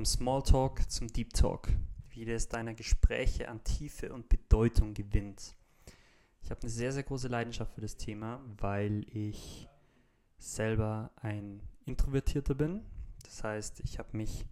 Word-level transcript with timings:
Vom 0.00 0.06
Smalltalk 0.06 0.90
zum 0.90 1.08
Deep 1.08 1.34
Talk. 1.34 1.68
Wie 2.08 2.24
das 2.24 2.48
deiner 2.48 2.72
Gespräche 2.72 3.50
an 3.50 3.62
Tiefe 3.64 4.14
und 4.14 4.30
Bedeutung 4.30 4.94
gewinnt. 4.94 5.54
Ich 6.40 6.50
habe 6.50 6.62
eine 6.62 6.70
sehr, 6.70 6.90
sehr 6.92 7.02
große 7.02 7.28
Leidenschaft 7.28 7.74
für 7.74 7.82
das 7.82 7.98
Thema, 7.98 8.40
weil 8.56 9.04
ich 9.12 9.68
selber 10.38 11.10
ein 11.16 11.60
Introvertierter 11.84 12.54
bin. 12.54 12.80
Das 13.24 13.44
heißt, 13.44 13.80
ich 13.80 13.98
habe 13.98 14.16
mich 14.16 14.46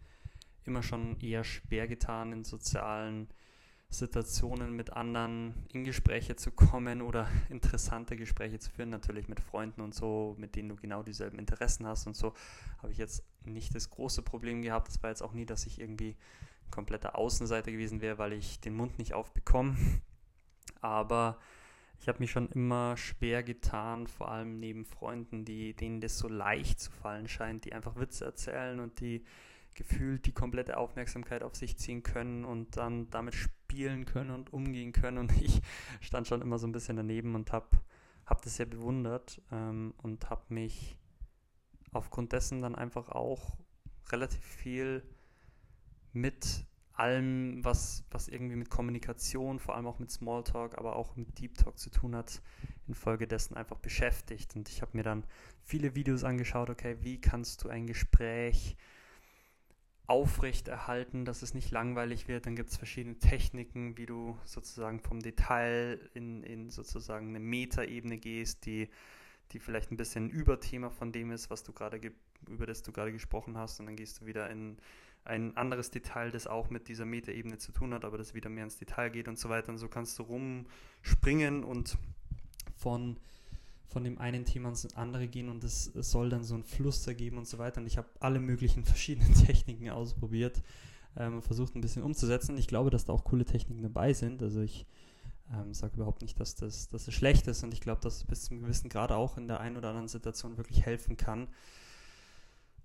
immer 0.65 0.83
schon 0.83 1.19
eher 1.19 1.45
schwer 1.45 1.89
getan 1.89 2.35
in 2.35 2.45
sozialen 2.45 3.29
Situationen 3.91 4.77
mit 4.77 4.93
anderen 4.93 5.55
in 5.73 5.85
Gespräche 5.85 6.37
zu 6.37 6.51
kommen 6.51 7.01
oder 7.01 7.27
interessante 7.49 8.17
Gespräche 8.17 8.59
zu 8.59 8.71
führen, 8.71 8.91
natürlich 8.91 9.29
mit 9.29 9.41
Freunden 9.41 9.81
und 9.81 9.95
so, 9.95 10.37
mit 10.39 10.57
denen 10.57 10.69
du 10.69 10.77
genau 10.77 11.03
dieselben 11.03 11.39
Interessen 11.39 11.87
hast 11.87 12.07
und 12.07 12.15
so, 12.15 12.35
habe 12.83 12.93
ich 12.93 12.99
jetzt 12.99 13.25
nicht 13.45 13.75
das 13.75 13.89
große 13.91 14.23
Problem 14.23 14.63
gehabt. 14.63 14.89
Das 14.89 15.03
war 15.03 15.11
jetzt 15.11 15.23
auch 15.23 15.33
nie, 15.33 15.47
dass 15.47 15.67
ich 15.67 15.81
irgendwie 15.81 16.17
kompletter 16.71 17.17
Außenseiter 17.17 17.73
gewesen 17.73 18.03
wäre, 18.03 18.19
weil 18.19 18.35
ich 18.35 18.61
den 18.61 18.77
Mund 18.77 18.99
nicht 18.99 19.15
aufbekomme. 19.15 19.77
Aber 20.83 21.39
ich 22.01 22.09
habe 22.09 22.19
mich 22.21 22.31
schon 22.31 22.51
immer 22.51 22.97
schwer 22.99 23.43
getan, 23.43 24.07
vor 24.07 24.31
allem 24.31 24.61
neben 24.61 24.85
Freunden, 24.85 25.47
die, 25.47 25.75
denen 25.75 26.01
das 26.01 26.19
so 26.19 26.29
leicht 26.29 26.79
zu 26.79 26.91
fallen 26.91 27.27
scheint, 27.27 27.65
die 27.65 27.73
einfach 27.73 27.97
Witze 27.97 28.27
erzählen 28.27 28.81
und 28.81 29.01
die 29.01 29.25
gefühlt 29.75 30.27
die 30.27 30.33
komplette 30.33 30.77
Aufmerksamkeit 30.77 31.43
auf 31.43 31.55
sich 31.55 31.79
ziehen 31.79 32.03
können 32.03 32.45
und 32.45 32.77
dann 32.77 33.11
damit 33.11 33.35
spielen 33.35 33.58
können 34.05 34.31
und 34.31 34.53
umgehen 34.53 34.93
können. 34.93 35.19
Und 35.19 35.33
ich 35.43 35.61
stand 36.01 36.27
schon 36.27 36.43
immer 36.43 36.59
so 36.59 36.67
ein 36.67 36.73
bisschen 36.73 36.97
daneben 36.97 37.35
und 37.35 37.53
habe 37.53 37.69
hab 38.27 38.43
das 38.43 38.57
sehr 38.57 38.67
bewundert 38.67 39.41
ähm, 39.53 39.95
und 40.03 40.29
habe 40.31 40.43
mich 40.49 40.97
aufgrund 41.93 42.33
dessen 42.33 42.61
dann 42.61 42.75
einfach 42.75 43.09
auch 43.09 43.57
relativ 44.11 44.45
viel 44.45 45.03
mit 46.13 46.67
allem, 46.93 47.65
was, 47.65 48.05
was 48.11 48.29
irgendwie 48.29 48.57
mit 48.57 48.71
Kommunikation, 48.71 49.61
vor 49.61 49.77
allem 49.77 49.87
auch 49.87 50.01
mit 50.01 50.11
Smalltalk, 50.11 50.77
aber 50.77 50.97
auch 50.97 51.15
mit 51.15 51.39
Deep 51.39 51.57
Talk 51.57 51.79
zu 51.79 51.91
tun 51.91 52.17
hat, 52.17 52.43
infolgedessen 52.89 53.57
einfach 53.57 53.79
beschäftigt. 53.79 54.57
Und 54.57 54.69
ich 54.69 54.83
habe 54.83 54.97
mir 54.97 55.05
dann 55.05 55.25
viele 55.63 55.95
Videos 55.95 56.25
angeschaut, 56.25 56.71
okay, 56.71 56.97
wie 57.01 57.21
kannst 57.21 57.63
du 57.63 57.69
ein 57.69 57.87
Gespräch 57.87 58.77
aufrechterhalten, 60.09 61.27
dass 61.27 61.43
es 61.43 61.55
nicht 61.55 61.71
langweilig 61.71 62.29
wird. 62.29 62.47
Dann 62.47 62.57
gibt 62.57 62.71
es 62.71 62.77
verschiedene 62.77 63.19
Techniken, 63.19 63.97
wie 63.99 64.07
du 64.07 64.39
sozusagen 64.45 65.01
vom 65.01 65.21
Detail 65.21 66.01
in, 66.15 66.43
in 66.43 66.71
sozusagen 66.71 67.29
eine 67.29 67.41
Metaebene 67.41 68.17
gehst, 68.17 68.65
die, 68.65 68.89
die 69.53 69.59
vielleicht 69.59 69.93
ein 69.93 69.99
bisschen 69.99 70.27
ein 70.27 70.31
Überthema 70.31 70.89
von 70.89 71.13
dem 71.13 71.31
ist, 71.31 71.51
was 71.51 71.63
du 71.63 71.73
gerade 71.73 72.01
über 72.49 72.67
das 72.67 72.83
du 72.83 72.91
gerade 72.91 73.13
gesprochen 73.13 73.59
hast. 73.59 73.81
Und 73.81 73.87
dann 73.87 73.97
gehst 73.97 74.21
du 74.21 74.27
wieder 74.27 74.49
in 74.49 74.79
ein 75.25 75.55
anderes 75.59 75.91
Detail, 75.91 76.31
das 76.31 76.47
auch 76.47 76.71
mit 76.71 76.89
dieser 76.89 77.05
Metaebene 77.05 77.59
zu 77.59 77.73
tun 77.73 77.93
hat, 77.93 78.07
aber 78.07 78.17
das 78.17 78.33
wieder 78.33 78.49
mehr 78.49 78.65
ins 78.65 78.79
Detail 78.79 79.11
geht 79.11 79.29
und 79.29 79.39
so 79.39 79.51
weiter. 79.51 79.69
Und 79.69 79.79
so 79.79 79.89
kannst 79.89 80.19
du 80.19 80.23
rumspringen 80.23 81.65
und 81.65 81.99
von 82.77 83.19
von 83.89 84.05
dem 84.05 84.19
einen 84.19 84.45
Thema 84.45 84.69
ins 84.69 84.95
andere 84.95 85.29
gehen 85.29 85.49
und 85.49 85.65
es, 85.65 85.85
soll 85.85 86.29
dann 86.29 86.45
so 86.45 86.55
ein 86.55 86.63
Fluss 86.63 87.07
ergeben 87.07 87.39
und 87.39 87.49
so 87.49 87.59
weiter. 87.59 87.81
Und 87.81 87.87
ich 87.87 87.97
habe 87.97 88.09
alle 88.21 88.39
möglichen 88.39 88.85
verschiedenen 88.85 89.35
Techniken 89.35 89.91
ausprobiert, 89.91 90.63
ähm, 91.17 91.43
versucht 91.43 91.75
ein 91.75 91.81
bisschen 91.81 92.03
umzusetzen. 92.03 92.57
Ich 92.59 92.69
glaube, 92.69 92.91
dass 92.91 93.07
da 93.07 93.13
auch 93.15 93.25
coole 93.25 93.47
Techniken 93.47 93.83
dabei 93.83 94.13
sind. 94.13 94.43
Also 94.43 94.61
ich 94.61 94.87
ähm, 95.53 95.73
sage 95.73 95.97
überhaupt 95.97 96.21
nicht, 96.21 96.39
dass 96.39 96.55
das, 96.55 96.89
dass 96.89 97.07
das 97.07 97.15
schlecht 97.15 97.47
ist 97.47 97.65
und 97.65 97.73
ich 97.73 97.81
glaube, 97.81 98.03
dass 98.03 98.17
es 98.17 98.25
bis 98.25 98.45
zum 98.45 98.61
gewissen 98.61 98.91
Grad 98.91 99.11
auch 99.11 99.39
in 99.39 99.49
der 99.49 99.61
einen 99.61 99.79
oder 99.79 99.89
anderen 99.89 100.09
Situation 100.09 100.59
wirklich 100.59 100.85
helfen 100.85 101.17
kann. 101.17 101.49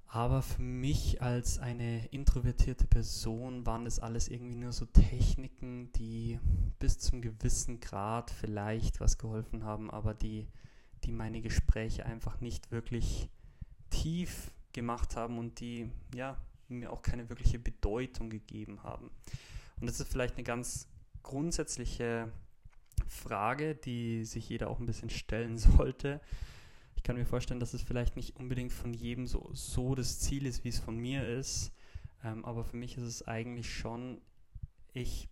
Aber 0.08 0.44
für 0.44 0.62
mich 0.62 1.24
als 1.24 1.58
eine 1.58 2.06
introvertierte 2.12 2.86
Person 2.86 3.66
waren 3.66 3.86
das 3.86 4.00
alles 4.00 4.30
irgendwie 4.30 4.56
nur 4.56 4.72
so 4.72 4.86
Techniken, 4.86 5.92
die 5.94 6.40
bis 6.78 7.00
zum 7.00 7.20
gewissen 7.20 7.80
Grad 7.80 8.30
vielleicht 8.30 9.00
was 9.00 9.18
geholfen 9.18 9.64
haben, 9.64 9.90
aber 9.90 10.14
die 10.14 10.48
die 11.04 11.12
meine 11.12 11.42
Gespräche 11.42 12.06
einfach 12.06 12.42
nicht 12.42 12.72
wirklich 12.72 13.30
tief 13.90 14.52
gemacht 14.74 15.16
haben 15.16 15.38
und 15.38 15.60
die 15.60 15.90
ja 16.14 16.38
mir 16.68 16.92
auch 16.92 17.02
keine 17.02 17.30
wirkliche 17.30 17.60
Bedeutung 17.60 18.30
gegeben 18.30 18.84
haben. 18.84 19.12
Und 19.80 19.88
das 19.88 20.00
ist 20.00 20.12
vielleicht 20.12 20.36
eine 20.36 20.44
ganz 20.44 20.88
grundsätzliche 21.22 22.32
Frage, 23.08 23.76
die 23.76 24.26
sich 24.26 24.50
jeder 24.50 24.70
auch 24.70 24.80
ein 24.80 24.86
bisschen 24.86 25.10
stellen 25.10 25.58
sollte. 25.58 26.22
Ich 26.96 27.04
kann 27.04 27.16
mir 27.16 27.26
vorstellen, 27.26 27.60
dass 27.60 27.74
es 27.74 27.82
vielleicht 27.82 28.16
nicht 28.16 28.38
unbedingt 28.38 28.72
von 28.72 28.94
jedem 28.94 29.28
so, 29.28 29.50
so 29.54 29.94
das 29.96 30.20
Ziel 30.20 30.46
ist, 30.46 30.64
wie 30.64 30.70
es 30.70 30.80
von 30.80 30.98
mir 30.98 31.28
ist. 31.28 31.72
Ähm, 32.24 32.46
aber 32.46 32.64
für 32.64 32.78
mich 32.78 32.98
ist 32.98 33.04
es 33.04 33.28
eigentlich 33.28 33.74
schon, 33.74 34.22
ich 34.94 35.28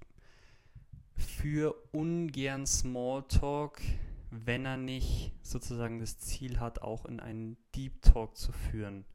für 1.15 1.75
ungern 1.91 2.65
Smalltalk 2.65 3.81
wenn 4.31 4.65
er 4.65 4.77
nicht 4.77 5.33
sozusagen 5.41 5.99
das 5.99 6.17
Ziel 6.17 6.59
hat, 6.59 6.81
auch 6.81 7.05
in 7.05 7.19
einen 7.19 7.57
Deep 7.75 8.01
Talk 8.01 8.37
zu 8.37 8.51
führen. 8.51 9.05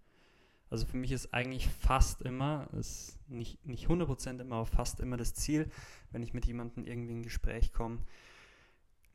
Also 0.68 0.84
für 0.84 0.96
mich 0.96 1.12
ist 1.12 1.32
eigentlich 1.32 1.68
fast 1.68 2.22
immer, 2.22 2.68
ist 2.72 3.18
nicht, 3.28 3.64
nicht 3.64 3.86
100% 3.86 4.40
immer, 4.40 4.56
aber 4.56 4.66
fast 4.66 5.00
immer 5.00 5.16
das 5.16 5.34
Ziel, 5.34 5.70
wenn 6.10 6.22
ich 6.22 6.34
mit 6.34 6.46
jemandem 6.46 6.84
irgendwie 6.84 7.12
in 7.12 7.22
Gespräch 7.22 7.72
komme, 7.72 8.00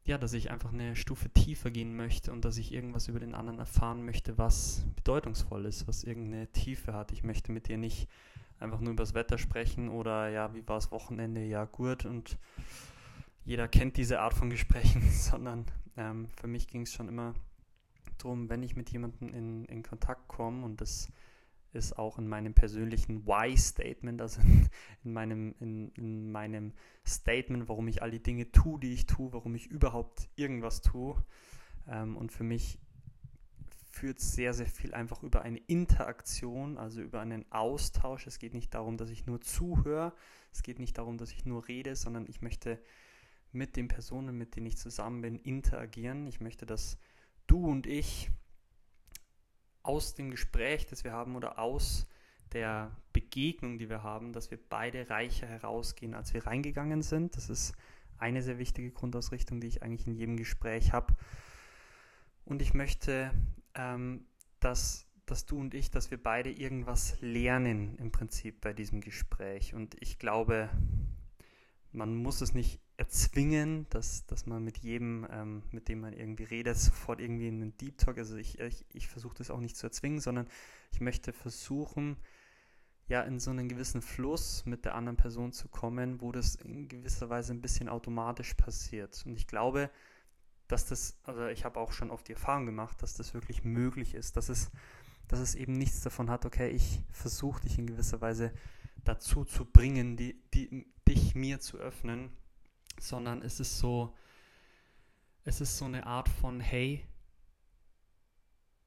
ja, 0.04 0.18
dass 0.18 0.34
ich 0.34 0.50
einfach 0.50 0.74
eine 0.74 0.96
Stufe 0.96 1.30
tiefer 1.30 1.70
gehen 1.70 1.96
möchte 1.96 2.32
und 2.32 2.44
dass 2.46 2.58
ich 2.58 2.74
irgendwas 2.74 3.08
über 3.08 3.20
den 3.20 3.36
anderen 3.36 3.60
erfahren 3.60 4.04
möchte, 4.04 4.38
was 4.38 4.86
bedeutungsvoll 4.96 5.66
ist, 5.66 5.88
was 5.88 6.04
irgendeine 6.04 6.52
Tiefe 6.52 6.94
hat. 6.94 7.12
Ich 7.12 7.24
möchte 7.24 7.52
mit 7.52 7.68
dir 7.68 7.78
nicht 7.78 8.08
einfach 8.60 8.80
nur 8.80 8.94
über 8.94 9.04
das 9.04 9.14
Wetter 9.14 9.38
sprechen 9.38 9.90
oder 9.90 10.30
ja, 10.30 10.56
wie 10.56 10.68
war 10.68 10.78
es 10.78 10.92
Wochenende, 10.92 11.44
ja 11.44 11.66
gut 11.66 12.06
und 12.06 12.38
jeder 13.44 13.68
kennt 13.68 13.98
diese 13.98 14.20
Art 14.20 14.34
von 14.34 14.50
Gesprächen, 14.50 15.02
sondern 15.12 15.66
ähm, 15.98 16.28
für 16.40 16.48
mich 16.48 16.68
ging 16.68 16.84
es 16.84 16.94
schon 16.94 17.08
immer 17.08 17.34
darum, 18.18 18.50
wenn 18.50 18.64
ich 18.64 18.76
mit 18.76 18.90
jemandem 18.92 19.34
in, 19.34 19.66
in 19.66 19.84
Kontakt 19.84 20.28
komme 20.28 20.64
und 20.66 20.82
das 20.82 21.12
ist 21.74 21.98
auch 21.98 22.18
in 22.18 22.28
meinem 22.28 22.54
persönlichen 22.54 23.26
Why-Statement, 23.26 24.22
also 24.22 24.42
in, 24.42 24.70
in, 25.04 25.14
meinem, 25.14 25.56
in, 25.60 25.90
in, 25.90 26.32
meinem 26.32 26.74
Statement, 27.08 27.70
warum 27.70 27.88
ich 27.88 28.02
all 28.02 28.12
die 28.12 28.22
Dinge 28.22 28.52
tue, 28.52 28.80
die 28.80 28.94
ich 28.94 29.06
tue, 29.06 29.32
warum 29.34 29.56
ich 29.56 29.68
überhaupt 29.68 30.30
irgendwas 30.36 30.82
tue. 30.82 31.16
Ähm, 31.88 32.18
und 32.18 32.32
für 32.32 32.44
mich 32.44 32.78
führt 33.90 34.20
sehr, 34.20 34.54
sehr 34.54 34.68
viel 34.68 34.94
einfach 34.94 35.24
über 35.24 35.42
eine 35.42 35.60
Interaktion, 35.60 36.78
also 36.78 37.02
über 37.02 37.22
einen 37.22 37.50
Austausch. 37.52 38.28
Es 38.28 38.40
geht 38.40 38.54
nicht 38.54 38.74
darum, 38.74 38.98
dass 38.98 39.10
ich 39.10 39.26
nur 39.26 39.42
zuhöre, 39.42 40.14
es 40.52 40.64
geht 40.64 40.80
nicht 40.80 40.98
darum, 40.98 41.18
dass 41.18 41.32
ich 41.32 41.46
nur 41.46 41.68
rede, 41.68 41.96
sondern 41.96 42.26
ich 42.28 42.42
möchte 42.42 42.80
mit 43.52 43.76
den 43.76 43.88
Personen, 43.88 44.38
mit 44.38 44.56
denen 44.56 44.68
ich 44.68 44.78
zusammen 44.78 45.22
bin, 45.22 45.40
interagieren. 45.40 46.28
Ich 46.28 46.40
möchte, 46.40 46.66
dass 46.66 46.98
du 47.48 47.66
und 47.66 47.88
ich 47.88 48.32
aus 49.84 50.14
dem 50.14 50.32
Gespräch, 50.32 50.86
das 50.86 51.04
wir 51.04 51.12
haben 51.12 51.36
oder 51.36 51.60
aus 51.60 52.08
der 52.54 52.96
Begegnung, 53.14 53.78
die 53.78 53.90
wir 53.90 54.04
haben, 54.04 54.34
dass 54.34 54.52
wir 54.52 54.60
beide 54.70 55.10
reicher 55.10 55.48
herausgehen, 55.48 56.14
als 56.14 56.34
wir 56.34 56.46
reingegangen 56.46 57.02
sind. 57.02 57.36
Das 57.36 57.50
ist 57.50 57.74
eine 58.18 58.42
sehr 58.42 58.58
wichtige 58.58 58.92
Grundausrichtung, 58.92 59.60
die 59.60 59.68
ich 59.68 59.84
eigentlich 59.84 60.08
in 60.08 60.14
jedem 60.14 60.38
Gespräch 60.38 60.94
habe. 60.94 61.16
Und 62.46 62.62
ich 62.62 62.74
möchte, 62.74 63.32
ähm, 63.74 64.26
dass, 64.60 65.08
dass 65.26 65.46
du 65.46 65.58
und 65.58 65.74
ich, 65.74 65.92
dass 65.92 66.12
wir 66.12 66.22
beide 66.22 66.52
irgendwas 66.52 67.20
lernen 67.22 67.98
im 67.98 68.12
Prinzip 68.12 68.62
bei 68.62 68.74
diesem 68.74 69.02
Gespräch. 69.02 69.74
Und 69.74 69.96
ich 70.02 70.20
glaube, 70.20 70.70
man 71.92 72.16
muss 72.16 72.42
es 72.42 72.54
nicht 72.54 72.80
erzwingen, 72.98 73.88
dass, 73.90 74.26
dass 74.26 74.46
man 74.46 74.64
mit 74.64 74.78
jedem, 74.80 75.28
ähm, 75.32 75.64
mit 75.72 75.90
dem 75.90 76.02
man 76.02 76.14
irgendwie 76.14 76.44
redet, 76.44 76.78
sofort 76.78 77.20
irgendwie 77.20 77.48
in 77.48 77.62
einen 77.62 77.78
Deep 77.78 77.98
Talk, 77.98 78.18
also 78.18 78.36
ich, 78.36 78.60
ich, 78.60 78.86
ich 78.94 79.08
versuche 79.08 79.36
das 79.38 79.52
auch 79.52 79.60
nicht 79.60 79.76
zu 79.76 79.88
erzwingen, 79.88 80.20
sondern 80.20 80.48
ich 80.92 81.02
möchte 81.02 81.34
versuchen, 81.34 82.18
ja, 83.08 83.22
in 83.22 83.40
so 83.40 83.52
einen 83.52 83.68
gewissen 83.68 84.02
Fluss 84.02 84.66
mit 84.66 84.86
der 84.86 84.96
anderen 84.96 85.18
Person 85.18 85.52
zu 85.52 85.68
kommen, 85.68 86.22
wo 86.22 86.32
das 86.32 86.56
in 86.56 86.88
gewisser 86.88 87.30
Weise 87.30 87.54
ein 87.54 87.62
bisschen 87.62 87.90
automatisch 87.90 88.54
passiert. 88.54 89.22
Und 89.26 89.36
ich 89.36 89.48
glaube, 89.48 89.90
dass 90.70 90.86
das, 90.86 91.20
also 91.24 91.48
ich 91.48 91.66
habe 91.66 91.80
auch 91.80 91.92
schon 91.92 92.10
oft 92.10 92.28
die 92.28 92.34
Erfahrung 92.34 92.66
gemacht, 92.66 93.04
dass 93.04 93.14
das 93.14 93.34
wirklich 93.34 93.66
möglich 93.66 94.16
ist, 94.16 94.38
dass 94.38 94.48
es, 94.48 94.72
dass 95.28 95.40
es 95.40 95.56
eben 95.56 95.74
nichts 95.74 96.02
davon 96.02 96.30
hat, 96.30 96.46
okay, 96.46 96.70
ich 96.70 97.04
versuche 97.12 97.62
dich 97.62 97.78
in 97.78 97.88
gewisser 97.88 98.22
Weise 98.22 98.54
dazu 99.04 99.46
zu 99.46 99.66
bringen, 99.66 100.18
die, 100.18 100.42
die, 100.54 100.86
dich 101.08 101.36
mir 101.36 101.60
zu 101.60 101.78
öffnen 101.78 102.32
sondern 103.02 103.42
es 103.42 103.60
ist 103.60 103.80
so, 103.80 104.16
es 105.44 105.62
ist 105.62 105.78
so 105.78 105.86
eine 105.86 106.06
Art 106.06 106.30
von, 106.30 106.60
hey, 106.60 107.06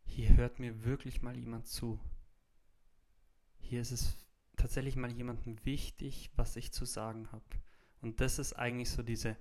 hier 0.05 0.37
hört 0.37 0.61
mir 0.61 0.85
wirklich 0.85 1.23
mal 1.23 1.37
jemand 1.37 1.67
zu. 1.67 1.99
Hier 3.59 3.81
ist 3.81 3.91
es 3.91 4.17
tatsächlich 4.57 4.97
mal 4.97 5.11
jemandem 5.11 5.57
wichtig, 5.65 6.31
was 6.37 6.57
ich 6.57 6.73
zu 6.73 6.85
sagen 6.85 7.31
habe. 7.33 7.45
Und 8.01 8.21
das 8.21 8.39
ist 8.39 8.53
eigentlich 8.53 8.91
so 8.91 9.03
diese 9.03 9.37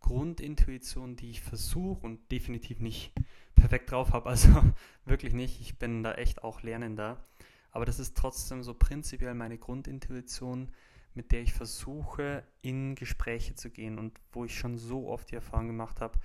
Grundintuition, 0.00 1.16
die 1.16 1.30
ich 1.30 1.40
versuche 1.40 2.06
und 2.06 2.30
definitiv 2.30 2.78
nicht 2.78 3.12
perfekt 3.56 3.90
drauf 3.90 4.12
habe. 4.12 4.28
Also 4.28 4.62
wirklich 5.06 5.32
nicht. 5.32 5.60
Ich 5.60 5.78
bin 5.78 6.02
da 6.02 6.12
echt 6.12 6.44
auch 6.44 6.62
Lernender. 6.62 7.26
Aber 7.74 7.84
das 7.84 7.98
ist 7.98 8.16
trotzdem 8.16 8.62
so 8.62 8.72
prinzipiell 8.72 9.34
meine 9.34 9.58
Grundintuition, 9.58 10.70
mit 11.14 11.32
der 11.32 11.42
ich 11.42 11.52
versuche, 11.52 12.44
in 12.62 12.94
Gespräche 12.94 13.56
zu 13.56 13.68
gehen 13.68 13.98
und 13.98 14.20
wo 14.30 14.44
ich 14.44 14.56
schon 14.56 14.78
so 14.78 15.08
oft 15.08 15.32
die 15.32 15.34
Erfahrung 15.34 15.66
gemacht 15.66 16.00
habe, 16.00 16.16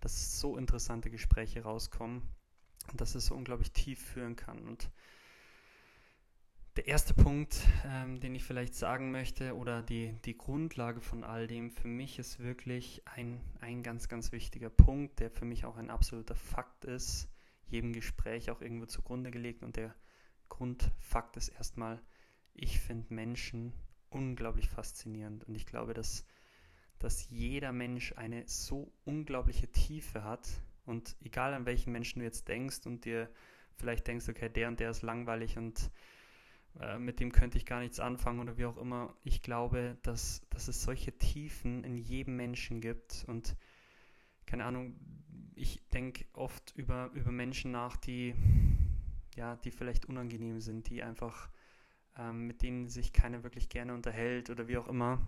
dass 0.00 0.40
so 0.40 0.56
interessante 0.56 1.08
Gespräche 1.08 1.62
rauskommen 1.62 2.22
und 2.90 3.00
dass 3.00 3.14
es 3.14 3.26
so 3.26 3.36
unglaublich 3.36 3.70
tief 3.70 4.00
führen 4.00 4.34
kann. 4.34 4.66
Und 4.66 4.90
der 6.74 6.88
erste 6.88 7.14
Punkt, 7.14 7.56
ähm, 7.84 8.18
den 8.18 8.34
ich 8.34 8.42
vielleicht 8.42 8.74
sagen 8.74 9.12
möchte, 9.12 9.54
oder 9.54 9.82
die, 9.82 10.12
die 10.24 10.36
Grundlage 10.36 11.00
von 11.00 11.22
all 11.22 11.46
dem 11.46 11.70
für 11.70 11.86
mich 11.86 12.18
ist 12.18 12.40
wirklich 12.40 13.02
ein, 13.06 13.40
ein 13.60 13.84
ganz, 13.84 14.08
ganz 14.08 14.32
wichtiger 14.32 14.70
Punkt, 14.70 15.20
der 15.20 15.30
für 15.30 15.44
mich 15.44 15.66
auch 15.66 15.76
ein 15.76 15.88
absoluter 15.88 16.34
Fakt 16.34 16.84
ist, 16.84 17.28
jedem 17.68 17.92
Gespräch 17.92 18.50
auch 18.50 18.60
irgendwo 18.60 18.86
zugrunde 18.86 19.30
gelegt. 19.30 19.62
Und 19.62 19.76
der 19.76 19.94
Grundfakt 20.48 21.36
ist 21.36 21.48
erstmal, 21.48 22.00
ich 22.54 22.80
finde 22.80 23.12
Menschen 23.12 23.72
unglaublich 24.10 24.68
faszinierend. 24.68 25.44
Und 25.44 25.54
ich 25.54 25.66
glaube, 25.66 25.94
dass, 25.94 26.24
dass 26.98 27.28
jeder 27.28 27.72
Mensch 27.72 28.14
eine 28.16 28.46
so 28.46 28.92
unglaubliche 29.04 29.70
Tiefe 29.70 30.24
hat. 30.24 30.48
Und 30.84 31.16
egal 31.20 31.52
an 31.54 31.66
welchen 31.66 31.92
Menschen 31.92 32.20
du 32.20 32.24
jetzt 32.24 32.48
denkst 32.48 32.86
und 32.86 33.04
dir 33.04 33.30
vielleicht 33.74 34.06
denkst, 34.06 34.28
okay, 34.28 34.48
der 34.48 34.68
und 34.68 34.80
der 34.80 34.90
ist 34.90 35.02
langweilig 35.02 35.58
und 35.58 35.90
äh, 36.80 36.98
mit 36.98 37.20
dem 37.20 37.32
könnte 37.32 37.58
ich 37.58 37.66
gar 37.66 37.80
nichts 37.80 38.00
anfangen 38.00 38.40
oder 38.40 38.56
wie 38.56 38.64
auch 38.64 38.78
immer. 38.78 39.14
Ich 39.22 39.42
glaube, 39.42 39.98
dass, 40.02 40.46
dass 40.50 40.68
es 40.68 40.82
solche 40.82 41.16
Tiefen 41.18 41.84
in 41.84 41.96
jedem 41.96 42.36
Menschen 42.36 42.80
gibt 42.80 43.24
und 43.26 43.56
keine 44.46 44.64
Ahnung, 44.64 44.94
ich 45.56 45.82
denke 45.88 46.24
oft 46.32 46.72
über, 46.76 47.10
über 47.14 47.32
Menschen 47.32 47.72
nach, 47.72 47.96
die, 47.96 48.34
ja, 49.36 49.56
die 49.56 49.70
vielleicht 49.70 50.06
unangenehm 50.06 50.60
sind, 50.60 50.88
die 50.90 51.02
einfach, 51.02 51.48
ähm, 52.18 52.46
mit 52.46 52.62
denen 52.62 52.88
sich 52.88 53.12
keiner 53.12 53.42
wirklich 53.42 53.68
gerne 53.68 53.94
unterhält 53.94 54.50
oder 54.50 54.66
wie 54.68 54.78
auch 54.78 54.88
immer. 54.88 55.26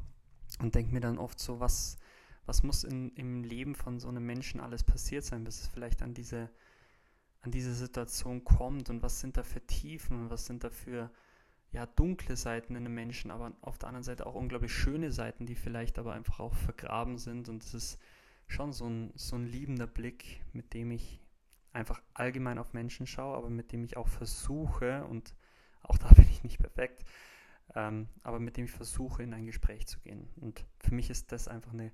Und 0.60 0.74
denke 0.74 0.92
mir 0.92 1.00
dann 1.00 1.18
oft 1.18 1.38
so, 1.38 1.60
was, 1.60 1.98
was 2.46 2.62
muss 2.62 2.84
in, 2.84 3.10
im 3.14 3.44
Leben 3.44 3.74
von 3.74 4.00
so 4.00 4.08
einem 4.08 4.24
Menschen 4.24 4.60
alles 4.60 4.82
passiert 4.82 5.24
sein, 5.24 5.44
bis 5.44 5.60
es 5.60 5.68
vielleicht 5.68 6.02
an 6.02 6.14
diese, 6.14 6.50
an 7.42 7.50
diese 7.50 7.74
Situation 7.74 8.44
kommt 8.44 8.90
und 8.90 9.02
was 9.02 9.20
sind 9.20 9.36
da 9.36 9.42
für 9.42 9.64
Tiefen 9.66 10.18
und 10.18 10.30
was 10.30 10.46
sind 10.46 10.64
da 10.64 10.70
für 10.70 11.10
ja, 11.70 11.84
dunkle 11.84 12.36
Seiten 12.36 12.74
in 12.74 12.86
einem 12.86 12.94
Menschen, 12.94 13.30
aber 13.30 13.52
auf 13.60 13.78
der 13.78 13.88
anderen 13.88 14.04
Seite 14.04 14.26
auch 14.26 14.34
unglaublich 14.34 14.72
schöne 14.72 15.12
Seiten, 15.12 15.44
die 15.44 15.54
vielleicht 15.54 15.98
aber 15.98 16.14
einfach 16.14 16.40
auch 16.40 16.54
vergraben 16.54 17.18
sind. 17.18 17.48
Und 17.48 17.62
es 17.62 17.74
ist 17.74 17.98
schon 18.46 18.72
so 18.72 18.86
ein, 18.86 19.12
so 19.14 19.36
ein 19.36 19.46
liebender 19.46 19.86
Blick, 19.86 20.40
mit 20.54 20.72
dem 20.72 20.90
ich 20.90 21.20
einfach 21.78 22.02
allgemein 22.14 22.58
auf 22.58 22.72
Menschen 22.72 23.06
schaue, 23.06 23.36
aber 23.36 23.50
mit 23.50 23.72
dem 23.72 23.84
ich 23.84 23.96
auch 23.96 24.08
versuche, 24.08 25.04
und 25.04 25.34
auch 25.82 25.96
da 25.96 26.08
bin 26.16 26.28
ich 26.30 26.42
nicht 26.42 26.58
perfekt, 26.58 27.04
ähm, 27.74 28.08
aber 28.22 28.40
mit 28.40 28.56
dem 28.56 28.64
ich 28.64 28.72
versuche, 28.72 29.22
in 29.22 29.32
ein 29.32 29.46
Gespräch 29.46 29.86
zu 29.86 30.00
gehen. 30.00 30.28
Und 30.36 30.64
für 30.80 30.94
mich 30.94 31.10
ist 31.10 31.32
das 31.32 31.48
einfach 31.48 31.72
eine 31.72 31.92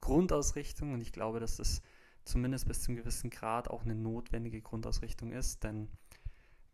Grundausrichtung 0.00 0.92
und 0.92 1.00
ich 1.00 1.12
glaube, 1.12 1.40
dass 1.40 1.56
das 1.56 1.82
zumindest 2.24 2.68
bis 2.68 2.82
zu 2.82 2.90
einem 2.90 2.98
gewissen 2.98 3.30
Grad 3.30 3.68
auch 3.68 3.82
eine 3.82 3.94
notwendige 3.94 4.62
Grundausrichtung 4.62 5.32
ist, 5.32 5.64
denn 5.64 5.88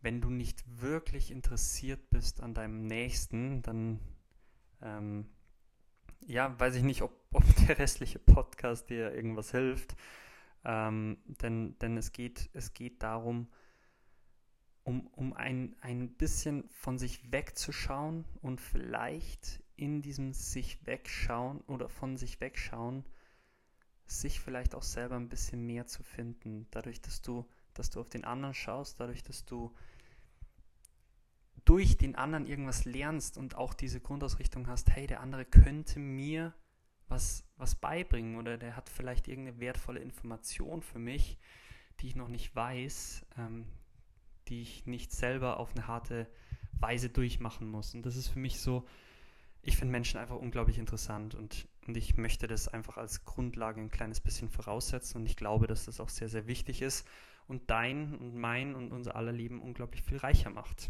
wenn 0.01 0.21
du 0.21 0.29
nicht 0.29 0.63
wirklich 0.81 1.31
interessiert 1.31 2.09
bist 2.09 2.41
an 2.41 2.53
deinem 2.53 2.87
Nächsten, 2.87 3.61
dann 3.61 3.99
ähm, 4.81 5.29
ja, 6.25 6.59
weiß 6.59 6.75
ich 6.75 6.83
nicht, 6.83 7.01
ob, 7.01 7.13
ob, 7.31 7.43
der 7.67 7.79
restliche 7.79 8.19
Podcast 8.19 8.89
dir 8.89 9.13
irgendwas 9.13 9.51
hilft. 9.51 9.95
Ähm, 10.63 11.17
denn, 11.25 11.77
denn 11.79 11.97
es 11.97 12.11
geht, 12.11 12.49
es 12.53 12.73
geht 12.73 13.01
darum, 13.01 13.47
um, 14.83 15.07
um 15.07 15.33
ein, 15.33 15.75
ein 15.81 16.09
bisschen 16.09 16.69
von 16.69 16.97
sich 16.97 17.31
wegzuschauen 17.31 18.25
und 18.41 18.61
vielleicht 18.61 19.63
in 19.75 20.01
diesem 20.01 20.33
sich 20.33 20.85
wegschauen 20.85 21.61
oder 21.61 21.89
von 21.89 22.17
sich 22.17 22.39
wegschauen, 22.41 23.05
sich 24.05 24.39
vielleicht 24.39 24.75
auch 24.75 24.83
selber 24.83 25.15
ein 25.15 25.29
bisschen 25.29 25.65
mehr 25.65 25.87
zu 25.87 26.03
finden. 26.03 26.67
Dadurch, 26.71 27.01
dass 27.01 27.21
du, 27.21 27.47
dass 27.73 27.89
du 27.89 27.99
auf 27.99 28.09
den 28.09 28.25
anderen 28.25 28.53
schaust, 28.53 28.99
dadurch, 28.99 29.23
dass 29.23 29.45
du 29.45 29.73
durch 31.65 31.97
den 31.97 32.15
anderen 32.15 32.47
irgendwas 32.47 32.85
lernst 32.85 33.37
und 33.37 33.55
auch 33.55 33.73
diese 33.73 33.99
Grundausrichtung 33.99 34.67
hast, 34.67 34.89
hey, 34.91 35.07
der 35.07 35.21
andere 35.21 35.45
könnte 35.45 35.99
mir 35.99 36.53
was, 37.11 37.43
was 37.57 37.75
beibringen 37.75 38.37
oder 38.37 38.57
der 38.57 38.75
hat 38.75 38.89
vielleicht 38.89 39.27
irgendeine 39.27 39.59
wertvolle 39.59 39.99
Information 39.99 40.81
für 40.81 40.99
mich, 40.99 41.37
die 41.99 42.07
ich 42.07 42.15
noch 42.15 42.29
nicht 42.29 42.55
weiß, 42.55 43.25
ähm, 43.37 43.65
die 44.47 44.61
ich 44.61 44.85
nicht 44.87 45.11
selber 45.11 45.57
auf 45.57 45.75
eine 45.75 45.87
harte 45.87 46.27
Weise 46.73 47.09
durchmachen 47.09 47.69
muss. 47.69 47.93
Und 47.93 48.05
das 48.05 48.15
ist 48.15 48.29
für 48.29 48.39
mich 48.39 48.59
so, 48.59 48.87
ich 49.61 49.77
finde 49.77 49.91
Menschen 49.91 50.19
einfach 50.19 50.37
unglaublich 50.37 50.79
interessant 50.79 51.35
und, 51.35 51.67
und 51.85 51.95
ich 51.95 52.17
möchte 52.17 52.47
das 52.47 52.67
einfach 52.67 52.97
als 52.97 53.25
Grundlage 53.25 53.79
ein 53.79 53.91
kleines 53.91 54.19
bisschen 54.19 54.49
voraussetzen 54.49 55.17
und 55.17 55.25
ich 55.27 55.35
glaube, 55.35 55.67
dass 55.67 55.85
das 55.85 55.99
auch 55.99 56.09
sehr, 56.09 56.29
sehr 56.29 56.47
wichtig 56.47 56.81
ist 56.81 57.07
und 57.47 57.69
dein 57.69 58.15
und 58.15 58.35
mein 58.35 58.73
und 58.73 58.91
unser 58.91 59.15
aller 59.15 59.31
Leben 59.31 59.61
unglaublich 59.61 60.01
viel 60.01 60.17
reicher 60.17 60.49
macht. 60.49 60.89